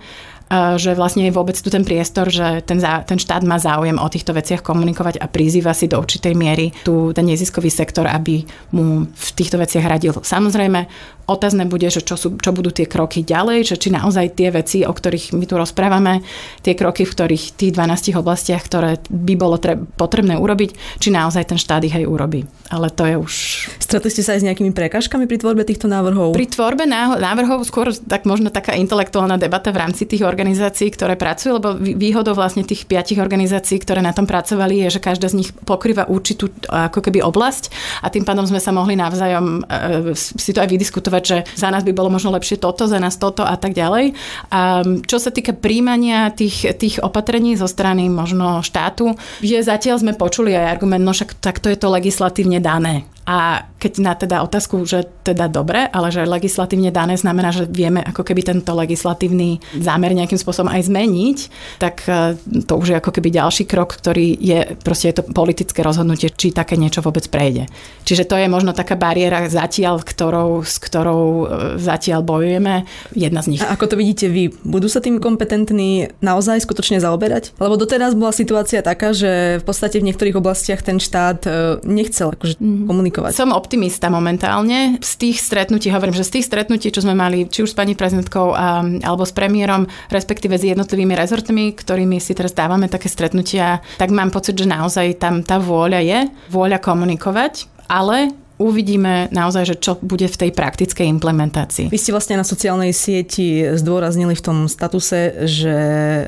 že 0.75 0.91
vlastne 0.99 1.23
je 1.23 1.31
vôbec 1.31 1.55
tu 1.55 1.71
ten 1.71 1.87
priestor, 1.87 2.27
že 2.27 2.59
ten, 2.67 2.75
zá, 2.75 3.07
ten 3.07 3.15
štát 3.15 3.39
má 3.47 3.55
záujem 3.55 3.95
o 3.95 4.07
týchto 4.11 4.35
veciach 4.35 4.59
komunikovať 4.59 5.23
a 5.23 5.31
prizýva 5.31 5.71
si 5.71 5.87
do 5.87 5.95
určitej 5.95 6.35
miery 6.35 6.75
tu 6.83 7.15
ten 7.15 7.23
neziskový 7.23 7.71
sektor, 7.71 8.03
aby 8.03 8.43
mu 8.75 9.07
v 9.07 9.29
týchto 9.31 9.55
veciach 9.55 9.85
radil. 9.87 10.11
Samozrejme, 10.11 10.91
Otázne 11.31 11.63
bude, 11.63 11.87
že 11.87 12.03
čo, 12.03 12.19
sú, 12.19 12.35
čo 12.35 12.51
budú 12.51 12.75
tie 12.75 12.83
kroky 12.83 13.23
ďalej, 13.23 13.71
že 13.71 13.75
či 13.79 13.87
naozaj 13.87 14.35
tie 14.35 14.51
veci, 14.51 14.83
o 14.83 14.91
ktorých 14.91 15.31
my 15.31 15.47
tu 15.47 15.55
rozprávame, 15.55 16.19
tie 16.59 16.75
kroky, 16.75 17.07
v 17.07 17.13
ktorých 17.15 17.55
tých 17.55 17.71
12 17.71 18.19
oblastiach, 18.19 18.59
ktoré 18.67 18.99
by 19.07 19.33
bolo 19.39 19.55
tre- 19.55 19.79
potrebné 19.79 20.35
urobiť, 20.35 20.99
či 20.99 21.07
naozaj 21.07 21.47
ten 21.47 21.55
štát 21.55 21.87
ich 21.87 21.95
aj 21.95 22.03
urobí. 22.03 22.43
Ale 22.67 22.91
to 22.91 23.07
je 23.07 23.15
už... 23.15 23.33
Stretli 23.79 24.11
ste 24.11 24.27
sa 24.27 24.35
aj 24.35 24.43
s 24.43 24.47
nejakými 24.51 24.75
prekažkami 24.75 25.23
pri 25.23 25.39
tvorbe 25.39 25.63
týchto 25.63 25.87
návrhov? 25.87 26.35
Pri 26.35 26.51
tvorbe 26.51 26.83
návrhov 26.87 27.63
skôr 27.63 27.95
tak 27.95 28.27
možno 28.27 28.51
taká 28.51 28.75
intelektuálna 28.75 29.39
debata 29.39 29.71
v 29.71 29.87
rámci 29.87 30.03
tých 30.03 30.27
organizácií, 30.27 30.91
ktoré 30.91 31.15
pracujú, 31.15 31.63
lebo 31.63 31.79
výhodou 31.79 32.35
vlastne 32.35 32.67
tých 32.67 32.83
piatich 32.83 33.23
organizácií, 33.23 33.79
ktoré 33.79 34.03
na 34.03 34.11
tom 34.11 34.27
pracovali, 34.27 34.83
je, 34.87 34.99
že 34.99 35.03
každá 35.03 35.31
z 35.31 35.39
nich 35.39 35.49
pokrýva 35.63 36.11
určitú 36.11 36.51
ako 36.67 36.99
keby 36.99 37.23
oblasť 37.23 37.71
a 38.03 38.11
tým 38.11 38.27
pádom 38.27 38.43
sme 38.43 38.59
sa 38.59 38.75
mohli 38.75 38.99
navzájom 38.99 39.63
e, 39.63 40.15
si 40.17 40.51
to 40.51 40.59
aj 40.59 40.69
vydiskutovať 40.71 41.20
povedať, 41.21 41.45
že 41.45 41.53
za 41.53 41.69
nás 41.69 41.85
by 41.85 41.93
bolo 41.93 42.09
možno 42.09 42.33
lepšie 42.33 42.57
toto, 42.57 42.89
za 42.89 42.97
nás 42.97 43.15
toto 43.21 43.45
a 43.45 43.53
tak 43.55 43.77
ďalej. 43.77 44.17
A 44.49 44.81
čo 45.05 45.17
sa 45.21 45.29
týka 45.29 45.53
príjmania 45.53 46.33
tých, 46.33 46.73
tých 46.81 46.97
opatrení 47.05 47.53
zo 47.53 47.69
strany 47.69 48.09
možno 48.09 48.65
štátu, 48.65 49.13
že 49.45 49.61
zatiaľ 49.61 50.01
sme 50.01 50.17
počuli 50.17 50.57
aj 50.57 50.81
argument, 50.81 51.05
no 51.05 51.13
však 51.13 51.37
takto 51.37 51.69
je 51.69 51.77
to 51.77 51.93
legislatívne 51.93 52.57
dané. 52.57 53.05
A 53.25 53.69
keď 53.81 53.93
na 54.01 54.13
teda 54.13 54.45
otázku, 54.45 54.81
že 54.85 55.05
teda 55.25 55.49
dobre, 55.49 55.85
ale 55.89 56.13
že 56.13 56.25
legislatívne 56.25 56.93
dané 56.93 57.17
znamená, 57.17 57.49
že 57.49 57.69
vieme 57.69 58.01
ako 58.01 58.21
keby 58.21 58.41
tento 58.45 58.73
legislatívny 58.77 59.57
zámer 59.77 60.13
nejakým 60.13 60.37
spôsobom 60.37 60.69
aj 60.69 60.89
zmeniť, 60.89 61.37
tak 61.77 62.05
e, 62.05 62.37
to 62.65 62.73
už 62.77 62.93
je 62.93 62.99
ako 63.01 63.09
keby 63.13 63.33
ďalší 63.33 63.65
krok, 63.69 63.93
ktorý 63.97 64.37
je, 64.37 64.59
proste 64.81 65.13
je 65.13 65.21
to 65.21 65.23
politické 65.33 65.81
rozhodnutie, 65.81 66.33
či 66.33 66.53
také 66.53 66.77
niečo 66.77 67.01
vôbec 67.01 67.25
prejde. 67.29 67.69
Čiže 68.05 68.25
to 68.25 68.37
je 68.37 68.49
možno 68.49 68.73
taká 68.73 68.97
bariéra 68.97 69.45
zatiaľ, 69.49 70.01
ktorou, 70.01 70.65
s 70.65 70.81
ktorou 70.81 71.23
e, 71.25 71.45
zatiaľ 71.81 72.25
bojujeme, 72.25 72.85
jedna 73.13 73.41
z 73.45 73.57
nich. 73.57 73.61
A 73.61 73.73
ako 73.73 73.93
to 73.93 73.95
vidíte 73.97 74.29
vy, 74.29 74.53
budú 74.65 74.89
sa 74.89 75.01
tým 75.01 75.17
kompetentní 75.17 76.13
naozaj 76.21 76.61
skutočne 76.61 77.01
zaoberať? 77.01 77.57
Lebo 77.57 77.77
doteraz 77.77 78.13
bola 78.13 78.33
situácia 78.33 78.81
taká, 78.85 79.13
že 79.13 79.61
v 79.61 79.63
podstate 79.65 80.01
v 80.01 80.09
niektorých 80.09 80.37
oblastiach 80.37 80.85
ten 80.85 81.01
štát 81.01 81.39
e, 81.45 81.51
nechcel 81.85 82.33
akože 82.33 82.61
mm. 82.61 82.85
komunikovať 82.85 83.10
komunikovať. 83.11 83.35
Som 83.35 83.51
optimista 83.51 84.07
momentálne. 84.07 84.97
Z 85.03 85.19
tých 85.19 85.43
stretnutí, 85.43 85.91
hovorím, 85.91 86.15
že 86.15 86.23
z 86.23 86.39
tých 86.39 86.47
stretnutí, 86.47 86.87
čo 86.89 87.03
sme 87.03 87.13
mali 87.13 87.45
či 87.51 87.67
už 87.67 87.75
s 87.75 87.77
pani 87.77 87.93
prezidentkou 87.93 88.55
a, 88.55 88.81
alebo 89.03 89.27
s 89.27 89.35
premiérom, 89.35 89.85
respektíve 90.07 90.55
s 90.55 90.63
jednotlivými 90.63 91.13
rezortmi, 91.13 91.75
ktorými 91.75 92.17
si 92.23 92.31
teraz 92.31 92.55
dávame 92.55 92.87
také 92.87 93.11
stretnutia, 93.11 93.83
tak 93.99 94.15
mám 94.15 94.31
pocit, 94.31 94.55
že 94.55 94.65
naozaj 94.65 95.19
tam 95.19 95.43
tá 95.43 95.59
vôľa 95.59 96.01
je, 96.01 96.19
vôľa 96.47 96.79
komunikovať, 96.79 97.67
ale 97.91 98.31
uvidíme 98.61 99.27
naozaj, 99.33 99.63
že 99.73 99.75
čo 99.81 99.97
bude 99.97 100.29
v 100.29 100.37
tej 100.37 100.51
praktickej 100.53 101.09
implementácii. 101.17 101.89
Vy 101.89 101.97
ste 101.97 102.13
vlastne 102.13 102.37
na 102.37 102.45
sociálnej 102.45 102.93
sieti 102.93 103.65
zdôraznili 103.73 104.37
v 104.37 104.43
tom 104.45 104.57
statuse, 104.69 105.49
že 105.49 105.75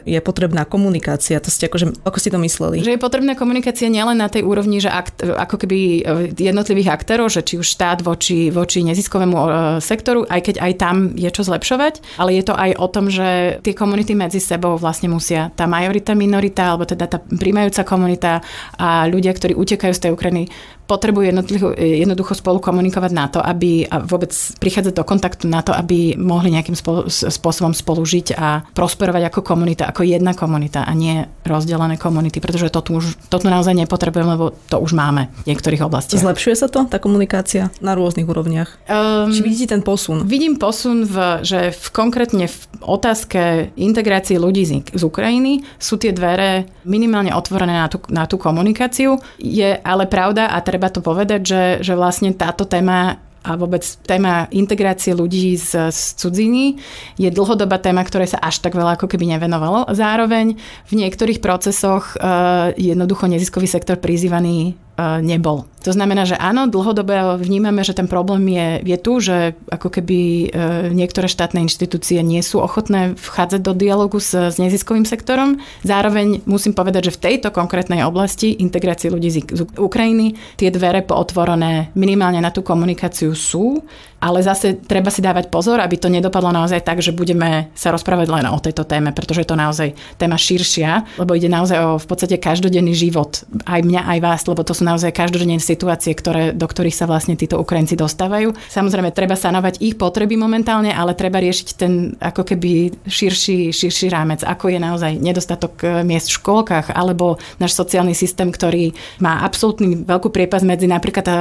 je 0.02 0.20
potrebná 0.26 0.66
komunikácia. 0.66 1.38
To 1.38 1.54
ste 1.54 1.70
akože, 1.70 2.02
ako 2.02 2.18
ste 2.18 2.34
to 2.34 2.40
mysleli? 2.42 2.82
Že 2.82 2.98
je 2.98 3.02
potrebná 3.02 3.38
komunikácia 3.38 3.86
nielen 3.88 4.18
na 4.18 4.28
tej 4.28 4.42
úrovni, 4.42 4.82
že 4.82 4.90
akt, 4.90 5.22
ako 5.22 5.62
keby 5.62 5.78
e, 5.78 6.02
jednotlivých 6.34 6.90
aktérov, 6.90 7.30
že 7.30 7.46
či 7.46 7.62
už 7.62 7.68
štát 7.70 8.02
voči, 8.02 8.50
voči 8.50 8.82
neziskovému 8.82 9.38
e, 9.38 9.48
sektoru, 9.80 10.26
aj 10.26 10.42
keď 10.42 10.56
aj 10.66 10.74
tam 10.82 10.96
je 11.14 11.30
čo 11.30 11.46
zlepšovať, 11.46 12.18
ale 12.18 12.34
je 12.34 12.44
to 12.44 12.58
aj 12.58 12.72
o 12.82 12.88
tom, 12.90 13.06
že 13.14 13.60
tie 13.62 13.78
komunity 13.78 14.18
medzi 14.18 14.42
sebou 14.42 14.76
vlastne 14.82 15.12
musia, 15.12 15.54
tá 15.54 15.70
majorita, 15.70 16.18
minorita, 16.18 16.74
alebo 16.74 16.90
teda 16.90 17.06
tá 17.06 17.22
príjmajúca 17.22 17.84
komunita 17.86 18.42
a 18.80 19.06
ľudia, 19.06 19.36
ktorí 19.36 19.54
utekajú 19.54 19.94
z 19.94 20.02
tej 20.08 20.12
Ukrajiny, 20.16 20.50
potrebujú 20.84 21.32
jednoducho 21.80 22.34
spolu 22.36 22.60
komunikovať 22.60 23.12
na 23.16 23.26
to, 23.32 23.40
aby 23.40 23.88
a 23.88 24.04
vôbec 24.04 24.36
prichádzať 24.60 24.94
do 24.94 25.04
kontaktu 25.08 25.46
na 25.48 25.64
to, 25.64 25.72
aby 25.72 26.20
mohli 26.20 26.52
nejakým 26.52 26.76
spolu, 26.76 27.08
spôsobom 27.08 27.72
spolu 27.72 28.04
žiť 28.04 28.36
a 28.36 28.68
prosperovať 28.76 29.32
ako 29.32 29.40
komunita, 29.42 29.88
ako 29.88 30.04
jedna 30.04 30.36
komunita 30.36 30.84
a 30.84 30.92
nie 30.92 31.24
rozdelené 31.48 31.96
komunity, 31.96 32.44
pretože 32.44 32.72
to 32.72 32.84
tu, 32.84 33.00
už, 33.00 33.16
to 33.32 33.38
tu 33.40 33.48
naozaj 33.48 33.76
nepotrebujeme, 33.76 34.36
lebo 34.36 34.56
to 34.68 34.78
už 34.80 34.96
máme 34.96 35.32
v 35.44 35.56
niektorých 35.56 35.84
oblastiach. 35.84 36.24
Zlepšuje 36.24 36.56
sa 36.56 36.68
to, 36.68 36.88
tá 36.88 37.00
komunikácia 37.00 37.72
na 37.80 37.96
rôznych 37.96 38.28
úrovniach? 38.28 38.84
Um, 38.88 39.32
Či 39.32 39.42
vidíte 39.44 39.76
ten 39.76 39.82
posun? 39.84 40.28
Vidím 40.28 40.60
posun, 40.60 41.08
v, 41.08 41.44
že 41.44 41.72
v, 41.72 41.86
konkrétne 41.96 42.48
v 42.48 42.60
otázke 42.84 43.72
integrácie 43.80 44.36
ľudí 44.40 44.64
z, 44.68 44.84
z 44.84 45.04
Ukrajiny 45.04 45.64
sú 45.80 45.96
tie 45.96 46.12
dvere 46.12 46.68
minimálne 46.84 47.32
otvorené 47.32 47.80
na 47.80 47.88
tú, 47.88 48.04
na 48.12 48.28
tú 48.28 48.36
komunikáciu. 48.36 49.20
Je 49.40 49.80
ale 49.80 50.08
pravda 50.08 50.52
a 50.52 50.60
treba 50.74 50.90
to 50.90 51.06
povedať, 51.06 51.42
že, 51.46 51.64
že 51.86 51.94
vlastne 51.94 52.34
táto 52.34 52.66
téma 52.66 53.22
a 53.44 53.60
vôbec 53.60 53.84
téma 54.08 54.48
integrácie 54.56 55.12
ľudí 55.12 55.60
z, 55.60 55.92
z 55.92 56.02
cudziny 56.16 56.80
je 57.20 57.28
dlhodobá 57.28 57.76
téma, 57.76 58.00
ktorej 58.08 58.32
sa 58.32 58.40
až 58.40 58.64
tak 58.64 58.72
veľa 58.72 58.96
ako 58.96 59.12
keby 59.12 59.36
nevenovalo. 59.36 59.92
Zároveň 59.92 60.56
v 60.88 60.94
niektorých 60.96 61.44
procesoch 61.44 62.16
uh, 62.16 62.72
jednoducho 62.80 63.28
neziskový 63.28 63.68
sektor 63.68 64.00
prizývaný 64.00 64.80
nebol. 65.00 65.66
To 65.84 65.92
znamená, 65.92 66.24
že 66.24 66.40
áno, 66.40 66.72
dlhodobé 66.72 67.36
vnímame, 67.36 67.84
že 67.84 67.92
ten 67.92 68.08
problém 68.08 68.56
je, 68.56 68.68
je 68.96 68.98
tu, 68.98 69.20
že 69.20 69.52
ako 69.68 69.92
keby 69.92 70.20
uh, 70.20 70.48
niektoré 70.96 71.28
štátne 71.28 71.60
inštitúcie 71.68 72.24
nie 72.24 72.40
sú 72.40 72.64
ochotné 72.64 73.20
vchádzať 73.20 73.60
do 73.60 73.76
dialogu 73.76 74.24
s, 74.24 74.32
s 74.32 74.56
neziskovým 74.56 75.04
sektorom. 75.04 75.60
Zároveň 75.84 76.48
musím 76.48 76.72
povedať, 76.72 77.12
že 77.12 77.16
v 77.20 77.24
tejto 77.28 77.52
konkrétnej 77.52 78.00
oblasti 78.08 78.56
integrácie 78.64 79.12
ľudí 79.12 79.28
z, 79.28 79.38
z 79.44 79.62
Ukrajiny 79.76 80.40
tie 80.56 80.72
dvere 80.72 81.04
pootvorené 81.04 81.92
minimálne 82.00 82.40
na 82.40 82.54
tú 82.54 82.64
komunikáciu 82.64 83.36
sú 83.36 83.84
ale 84.24 84.40
zase 84.40 84.80
treba 84.80 85.12
si 85.12 85.20
dávať 85.20 85.52
pozor, 85.52 85.84
aby 85.84 86.00
to 86.00 86.08
nedopadlo 86.08 86.56
naozaj 86.56 86.80
tak, 86.80 87.04
že 87.04 87.12
budeme 87.12 87.68
sa 87.76 87.92
rozprávať 87.92 88.32
len 88.32 88.48
o 88.48 88.64
tejto 88.64 88.88
téme, 88.88 89.12
pretože 89.12 89.44
je 89.44 89.50
to 89.52 89.60
naozaj 89.60 89.92
téma 90.16 90.40
širšia, 90.40 91.20
lebo 91.20 91.36
ide 91.36 91.52
naozaj 91.52 91.78
o 91.84 91.92
v 92.00 92.06
podstate 92.08 92.40
každodenný 92.40 92.96
život, 92.96 93.44
aj 93.68 93.84
mňa, 93.84 94.02
aj 94.16 94.20
vás, 94.24 94.42
lebo 94.48 94.64
to 94.64 94.72
sú 94.72 94.83
naozaj 94.84 95.16
každodenné 95.16 95.58
situácie, 95.64 96.12
ktoré, 96.12 96.52
do 96.52 96.68
ktorých 96.68 96.94
sa 96.94 97.08
vlastne 97.08 97.40
títo 97.40 97.58
Ukrajinci 97.58 97.96
dostávajú. 97.96 98.52
Samozrejme, 98.68 99.16
treba 99.16 99.40
sanovať 99.40 99.80
ich 99.80 99.96
potreby 99.96 100.36
momentálne, 100.36 100.92
ale 100.92 101.16
treba 101.16 101.40
riešiť 101.40 101.68
ten 101.80 102.14
ako 102.20 102.44
keby 102.44 102.92
širší, 103.08 103.72
širší 103.72 104.12
rámec, 104.12 104.44
ako 104.44 104.68
je 104.70 104.80
naozaj 104.84 105.12
nedostatok 105.18 105.74
eh, 105.84 106.04
miest 106.04 106.30
v 106.30 106.38
škôlkach, 106.44 106.92
alebo 106.92 107.40
náš 107.58 107.80
sociálny 107.80 108.12
systém, 108.12 108.52
ktorý 108.52 108.92
má 109.24 109.42
absolútny 109.48 110.04
veľkú 110.04 110.30
priepas 110.30 110.68
medzi 110.68 110.86
napríklad 110.86 111.26
eh, 111.32 111.38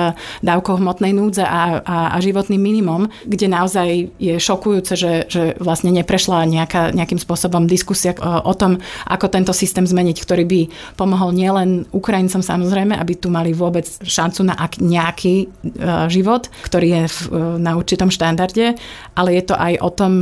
dávkou 0.47 0.79
hmotnej 0.79 1.11
núdze 1.11 1.43
a, 1.43 1.83
a, 1.83 1.97
a 2.15 2.17
životným 2.23 2.63
minimum, 2.63 3.11
kde 3.27 3.51
naozaj 3.51 3.89
je 4.23 4.35
šokujúce, 4.39 4.95
že, 4.95 5.13
že 5.27 5.43
vlastne 5.59 5.91
neprešla 5.91 6.47
nejaká, 6.47 6.95
nejakým 6.95 7.19
spôsobom 7.19 7.67
diskusia 7.67 8.15
o 8.23 8.53
tom, 8.53 8.79
ako 9.09 9.27
tento 9.33 9.53
systém 9.57 9.89
zmeniť, 9.89 10.17
ktorý 10.21 10.45
by 10.45 10.61
pomohol 10.95 11.33
nielen 11.33 11.89
Ukrajincom 11.91 12.45
samozrejme, 12.45 12.93
aby 12.93 13.17
tu 13.17 13.32
mali 13.33 13.57
vôbec 13.57 13.89
šancu 14.05 14.45
na 14.45 14.55
nejaký 14.61 15.35
e, 15.41 15.47
život, 16.13 16.53
ktorý 16.69 16.87
je 16.93 17.03
v, 17.09 17.19
e, 17.19 17.39
na 17.57 17.81
určitom 17.81 18.13
štandarde, 18.13 18.77
ale 19.17 19.29
je 19.33 19.43
to 19.49 19.55
aj 19.57 19.73
o 19.81 19.91
tom, 19.91 20.13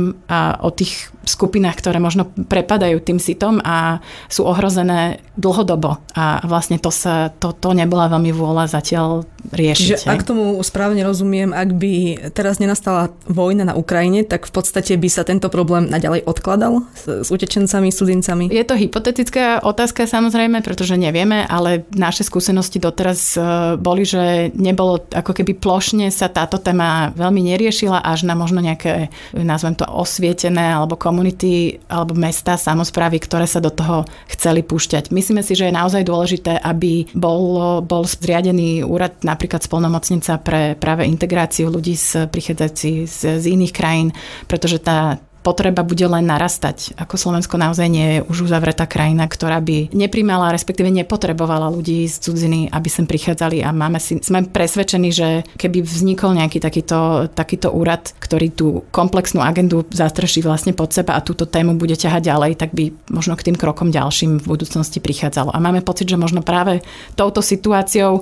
o 0.61 0.69
tých 0.71 1.11
skupinách, 1.21 1.77
ktoré 1.77 2.01
možno 2.01 2.25
prepadajú 2.27 2.97
tým 3.01 3.21
sitom 3.21 3.61
a 3.61 4.01
sú 4.25 4.45
ohrozené 4.47 5.21
dlhodobo. 5.37 6.01
A 6.17 6.41
vlastne 6.45 6.81
to, 6.81 6.89
sa, 6.89 7.29
to, 7.37 7.53
to 7.53 7.77
nebola 7.77 8.09
veľmi 8.09 8.33
vôľa 8.33 8.65
zatiaľ 8.71 9.29
riešiť. 9.53 10.05
Čiže 10.05 10.09
ak 10.09 10.25
tomu 10.25 10.57
správne 10.61 11.01
rozumiem, 11.05 11.53
ak 11.53 11.69
by 11.77 11.93
teraz 12.33 12.57
nenastala 12.57 13.13
vojna 13.29 13.69
na 13.69 13.77
Ukrajine, 13.77 14.25
tak 14.25 14.49
v 14.49 14.53
podstate 14.53 14.97
by 14.97 15.09
sa 15.09 15.25
tento 15.25 15.49
problém 15.49 15.89
naďalej 15.89 16.25
odkladal 16.25 16.85
s, 16.93 17.25
s 17.25 17.29
utečencami, 17.29 17.89
cudzincami? 17.93 18.45
Je 18.49 18.65
to 18.65 18.77
hypotetická 18.77 19.61
otázka 19.61 20.05
samozrejme, 20.09 20.61
pretože 20.65 20.97
nevieme, 20.97 21.45
ale 21.45 21.85
naše 21.93 22.25
skúsenosti 22.25 22.77
doteraz 22.77 23.00
e, 23.09 23.41
boli, 23.81 24.05
že 24.05 24.53
nebolo 24.53 25.01
ako 25.09 25.33
keby 25.33 25.57
plošne 25.57 26.13
sa 26.13 26.29
táto 26.29 26.61
téma 26.61 27.09
veľmi 27.17 27.41
neriešila 27.49 28.05
až 28.05 28.29
na 28.29 28.37
možno 28.37 28.61
nejaké, 28.61 29.09
nazvem 29.33 29.73
to 29.73 29.89
osvietené 29.89 30.77
alebo 30.77 30.93
komunity 30.99 31.81
alebo 31.89 32.13
mesta, 32.13 32.55
samozprávy, 32.61 33.17
ktoré 33.17 33.49
sa 33.49 33.57
do 33.57 33.73
toho 33.73 34.05
chceli 34.29 34.61
púšťať. 34.61 35.09
Myslíme 35.09 35.41
si, 35.41 35.57
že 35.57 35.69
je 35.69 35.77
naozaj 35.77 36.05
dôležité, 36.05 36.61
aby 36.61 37.09
bol, 37.17 37.81
bol 37.81 38.05
zriadený 38.05 38.85
úrad 38.85 39.17
napríklad 39.25 39.65
spolnomocnica 39.65 40.37
pre 40.37 40.77
práve 40.77 41.09
integráciu 41.09 41.73
ľudí 41.73 41.97
z 41.97 42.29
prichádzajúci 42.29 43.09
z, 43.09 43.19
z 43.41 43.45
iných 43.49 43.73
krajín, 43.73 44.13
pretože 44.45 44.77
tá 44.77 45.17
potreba 45.41 45.81
bude 45.81 46.05
len 46.05 46.25
narastať. 46.29 46.95
Ako 46.97 47.17
Slovensko 47.17 47.57
naozaj 47.57 47.87
nie 47.89 48.07
je 48.17 48.19
už 48.29 48.49
uzavretá 48.49 48.85
krajina, 48.85 49.25
ktorá 49.25 49.57
by 49.61 49.89
neprimala, 49.93 50.53
respektíve 50.53 50.93
nepotrebovala 50.93 51.69
ľudí 51.73 52.05
z 52.05 52.15
cudziny, 52.21 52.59
aby 52.69 52.89
sem 52.89 53.09
prichádzali 53.09 53.65
a 53.65 53.73
máme 53.73 53.97
si, 53.97 54.21
sme 54.21 54.45
presvedčení, 54.45 55.09
že 55.09 55.43
keby 55.57 55.81
vznikol 55.81 56.37
nejaký 56.37 56.61
takýto, 56.61 57.29
takýto 57.33 57.73
úrad, 57.73 58.13
ktorý 58.21 58.47
tú 58.53 58.67
komplexnú 58.93 59.41
agendu 59.41 59.83
zastrší 59.89 60.45
vlastne 60.45 60.77
pod 60.77 60.93
seba 60.93 61.17
a 61.17 61.25
túto 61.25 61.49
tému 61.49 61.75
bude 61.75 61.97
ťahať 61.97 62.21
ďalej, 62.21 62.51
tak 62.61 62.71
by 62.77 62.93
možno 63.09 63.33
k 63.33 63.51
tým 63.51 63.57
krokom 63.57 63.89
ďalším 63.89 64.39
v 64.39 64.49
budúcnosti 64.49 65.01
prichádzalo. 65.01 65.51
A 65.51 65.57
máme 65.57 65.81
pocit, 65.81 66.05
že 66.05 66.21
možno 66.21 66.45
práve 66.45 66.85
touto 67.17 67.41
situáciou 67.41 68.21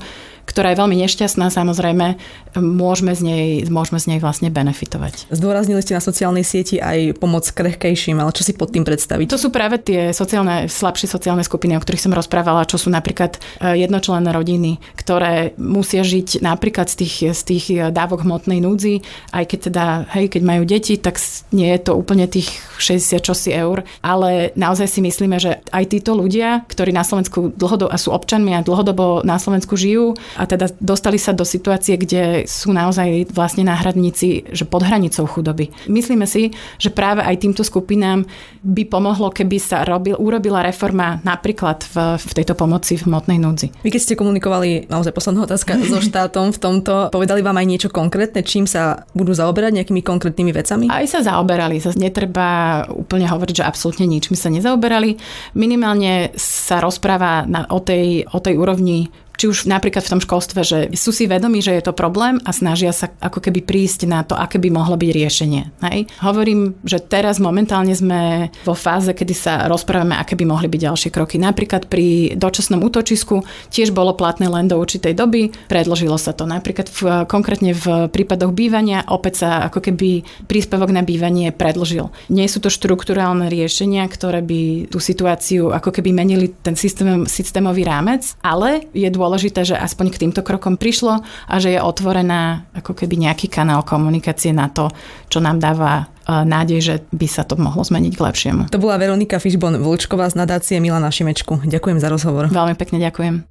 ktorá 0.49 0.73
je 0.73 0.81
veľmi 0.81 0.97
nešťastná, 1.05 1.53
samozrejme, 1.53 2.17
môžeme 2.57 3.13
z 3.13 3.21
nej, 3.21 3.45
môžeme 3.69 4.01
z 4.01 4.15
nej 4.15 4.19
vlastne 4.19 4.49
benefitovať. 4.49 5.29
Zdôraznili 5.29 5.85
ste 5.85 5.93
na 5.93 6.01
sociálnej 6.01 6.41
sieti 6.41 6.81
aj 6.81 7.21
pomoc 7.21 7.45
krehkejším, 7.45 8.17
ale 8.17 8.33
čo 8.33 8.41
si 8.41 8.57
pod 8.57 8.73
tým 8.73 8.81
predstaviť? 8.81 9.29
To 9.29 9.37
sú 9.37 9.53
práve 9.53 9.77
tie 9.77 10.09
sociálne, 10.09 10.65
slabšie 10.65 11.05
sociálne 11.05 11.45
skupiny, 11.45 11.77
o 11.77 11.83
ktorých 11.83 12.09
som 12.09 12.17
rozprávala, 12.17 12.65
čo 12.65 12.81
sú 12.81 12.89
napríklad 12.89 13.37
e, 13.37 13.85
jednočlenné 13.85 14.33
rodiny, 14.33 14.81
ktoré 14.97 15.53
musia 15.61 16.01
žiť 16.01 16.41
napríklad 16.41 16.89
z 16.89 16.95
tých, 17.05 17.15
z 17.37 17.41
tých 17.45 17.65
dávok 17.93 18.25
hmotnej 18.25 18.57
núdzi, 18.65 19.05
aj 19.29 19.45
keď 19.45 19.59
teda, 19.69 19.85
hej, 20.17 20.25
keď 20.33 20.41
majú 20.41 20.63
deti, 20.65 20.97
tak 20.97 21.21
nie 21.53 21.69
je 21.77 21.79
to 21.85 21.93
úplne 21.93 22.25
tých 22.25 22.49
60 22.81 23.21
čosi 23.21 23.53
eur, 23.53 23.85
ale 24.01 24.55
naozaj 24.57 24.87
si 24.89 24.99
myslíme, 25.05 25.37
že 25.37 25.61
aj 25.69 25.93
títo 25.93 26.17
ľudia, 26.17 26.65
ktorí 26.65 26.89
na 26.95 27.05
Slovensku 27.05 27.53
dlhodobo 27.53 27.91
a 27.91 27.97
sú 27.99 28.09
občanmi 28.15 28.55
a 28.55 28.65
dlhodobo 28.65 29.21
na 29.21 29.37
Slovensku 29.37 29.75
žijú, 29.75 30.15
a 30.39 30.47
teda 30.47 30.71
dostali 30.79 31.19
sa 31.19 31.35
do 31.35 31.43
situácie, 31.43 31.99
kde 31.99 32.47
sú 32.47 32.71
naozaj 32.71 33.35
vlastne 33.35 33.67
náhradníci, 33.67 34.55
že 34.55 34.63
pod 34.63 34.87
hranicou 34.87 35.27
chudoby. 35.27 35.67
Myslíme 35.91 36.23
si, 36.23 36.55
že 36.79 36.87
práve 36.87 37.19
aj 37.19 37.43
týmto 37.43 37.67
skupinám 37.67 38.23
by 38.63 38.87
pomohlo, 38.87 39.35
keby 39.35 39.59
sa 39.59 39.83
robil, 39.83 40.15
urobila 40.15 40.63
reforma 40.63 41.19
napríklad 41.27 41.83
v, 41.91 42.15
v 42.15 42.31
tejto 42.31 42.55
pomoci 42.55 42.95
v 42.95 43.11
motnej 43.11 43.35
núdzi. 43.35 43.83
Vy 43.83 43.91
keď 43.91 44.01
ste 44.01 44.15
komunikovali, 44.15 44.87
naozaj 44.87 45.11
posledná 45.11 45.43
otázka, 45.43 45.75
so 45.83 45.99
štátom 46.09 46.55
v 46.55 46.59
tomto, 46.59 47.11
povedali 47.11 47.43
vám 47.43 47.59
aj 47.59 47.67
niečo 47.67 47.89
konkrétne, 47.91 48.39
čím 48.47 48.63
sa 48.63 49.03
budú 49.11 49.35
zaoberať 49.35 49.75
nejakými 49.75 49.99
konkrétnymi 49.99 50.51
vecami? 50.55 50.85
Aj 50.87 51.03
sa 51.03 51.19
zaoberali. 51.19 51.83
Zase 51.83 51.99
netreba 51.99 52.83
úplne 52.87 53.27
hovoriť, 53.27 53.59
že 53.59 53.67
absolútne 53.67 54.07
nič. 54.07 54.31
My 54.31 54.37
sa 54.39 54.47
nezaoberali. 54.47 55.19
Minimálne 55.59 56.31
sa 56.39 56.79
rozpráva 56.79 57.43
na, 57.43 57.67
o, 57.67 57.83
tej, 57.83 58.23
o 58.31 58.39
tej 58.39 58.55
úrovni 58.55 59.11
či 59.39 59.47
už 59.47 59.71
napríklad 59.71 60.03
v 60.03 60.11
tom 60.11 60.21
školstve, 60.21 60.59
že 60.67 60.77
sú 60.99 61.15
si 61.15 61.23
vedomí, 61.23 61.63
že 61.63 61.71
je 61.79 61.83
to 61.87 61.95
problém 61.95 62.43
a 62.43 62.51
snažia 62.51 62.91
sa 62.91 63.07
ako 63.23 63.39
keby 63.39 63.63
prísť 63.63 64.03
na 64.03 64.27
to, 64.27 64.35
aké 64.35 64.59
by 64.59 64.67
mohlo 64.67 64.99
byť 64.99 65.11
riešenie. 65.15 65.63
Hej? 65.87 66.11
Hovorím, 66.19 66.75
že 66.83 66.99
teraz 66.99 67.39
momentálne 67.39 67.95
sme 67.95 68.51
vo 68.67 68.75
fáze, 68.75 69.15
kedy 69.15 69.31
sa 69.33 69.53
rozprávame, 69.71 70.19
aké 70.19 70.35
by 70.35 70.43
mohli 70.43 70.67
byť 70.67 70.81
ďalšie 70.91 71.09
kroky. 71.15 71.39
Napríklad 71.39 71.87
pri 71.87 72.35
dočasnom 72.35 72.83
útočisku 72.83 73.47
tiež 73.71 73.95
bolo 73.95 74.11
platné 74.11 74.51
len 74.51 74.67
do 74.67 74.75
určitej 74.75 75.15
doby, 75.15 75.55
predložilo 75.71 76.19
sa 76.19 76.35
to. 76.35 76.43
Napríklad 76.43 76.91
v, 76.91 76.99
konkrétne 77.31 77.71
v 77.71 78.11
prípadoch 78.11 78.51
bývania 78.51 79.07
opäť 79.07 79.47
sa 79.47 79.49
ako 79.71 79.79
keby 79.79 80.27
príspevok 80.51 80.91
na 80.91 81.01
bývanie 81.01 81.55
predložil. 81.55 82.11
Nie 82.27 82.51
sú 82.51 82.59
to 82.59 82.67
štruktúrálne 82.67 83.47
riešenia, 83.47 84.03
ktoré 84.11 84.43
by 84.43 84.91
tú 84.91 84.99
situáciu 84.99 85.71
ako 85.71 85.95
keby 85.95 86.11
menili 86.11 86.51
ten 86.51 86.75
systém, 86.75 87.23
systémový 87.23 87.87
rámec, 87.87 88.35
ale 88.43 88.91
je 88.91 89.07
dôležité 89.07 89.28
dôležité, 89.29 89.61
že 89.61 89.77
aspoň 89.77 90.09
k 90.09 90.25
týmto 90.25 90.41
krokom 90.41 90.81
prišlo 90.81 91.21
a 91.21 91.55
že 91.61 91.77
je 91.77 91.79
otvorená 91.85 92.65
ako 92.73 92.97
keby 92.97 93.29
nejaký 93.29 93.45
kanál 93.45 93.85
komunikácie 93.85 94.49
na 94.49 94.73
to, 94.73 94.89
čo 95.29 95.37
nám 95.37 95.61
dáva 95.61 96.09
e, 96.25 96.33
nádej, 96.41 96.79
že 96.81 96.95
by 97.13 97.29
sa 97.29 97.45
to 97.45 97.53
mohlo 97.61 97.85
zmeniť 97.85 98.17
k 98.17 98.25
lepšiemu. 98.25 98.61
To 98.73 98.81
bola 98.81 98.97
Veronika 98.97 99.37
Fišbon 99.37 99.77
Vlčková 99.85 100.33
z 100.33 100.41
nadácie 100.41 100.81
Milana 100.81 101.13
Šimečku. 101.13 101.61
Ďakujem 101.61 102.01
za 102.01 102.09
rozhovor. 102.09 102.49
Veľmi 102.49 102.73
pekne 102.73 102.97
ďakujem. 102.97 103.45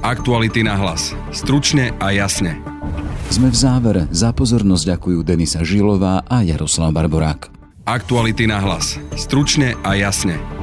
Aktuality 0.00 0.64
na 0.64 0.80
hlas. 0.80 1.12
Stručne 1.36 1.92
a 2.00 2.16
jasne. 2.16 2.56
Sme 3.28 3.52
v 3.52 3.56
závere. 3.60 4.02
Za 4.08 4.32
pozornosť 4.32 4.96
ďakujú 4.96 5.20
Denisa 5.20 5.60
Žilová 5.60 6.24
a 6.24 6.40
Jaroslav 6.40 6.96
Barborák. 6.96 7.52
Aktuality 7.84 8.48
na 8.48 8.56
hlas. 8.64 8.96
Stručne 9.20 9.76
a 9.84 9.92
jasne. 10.00 10.57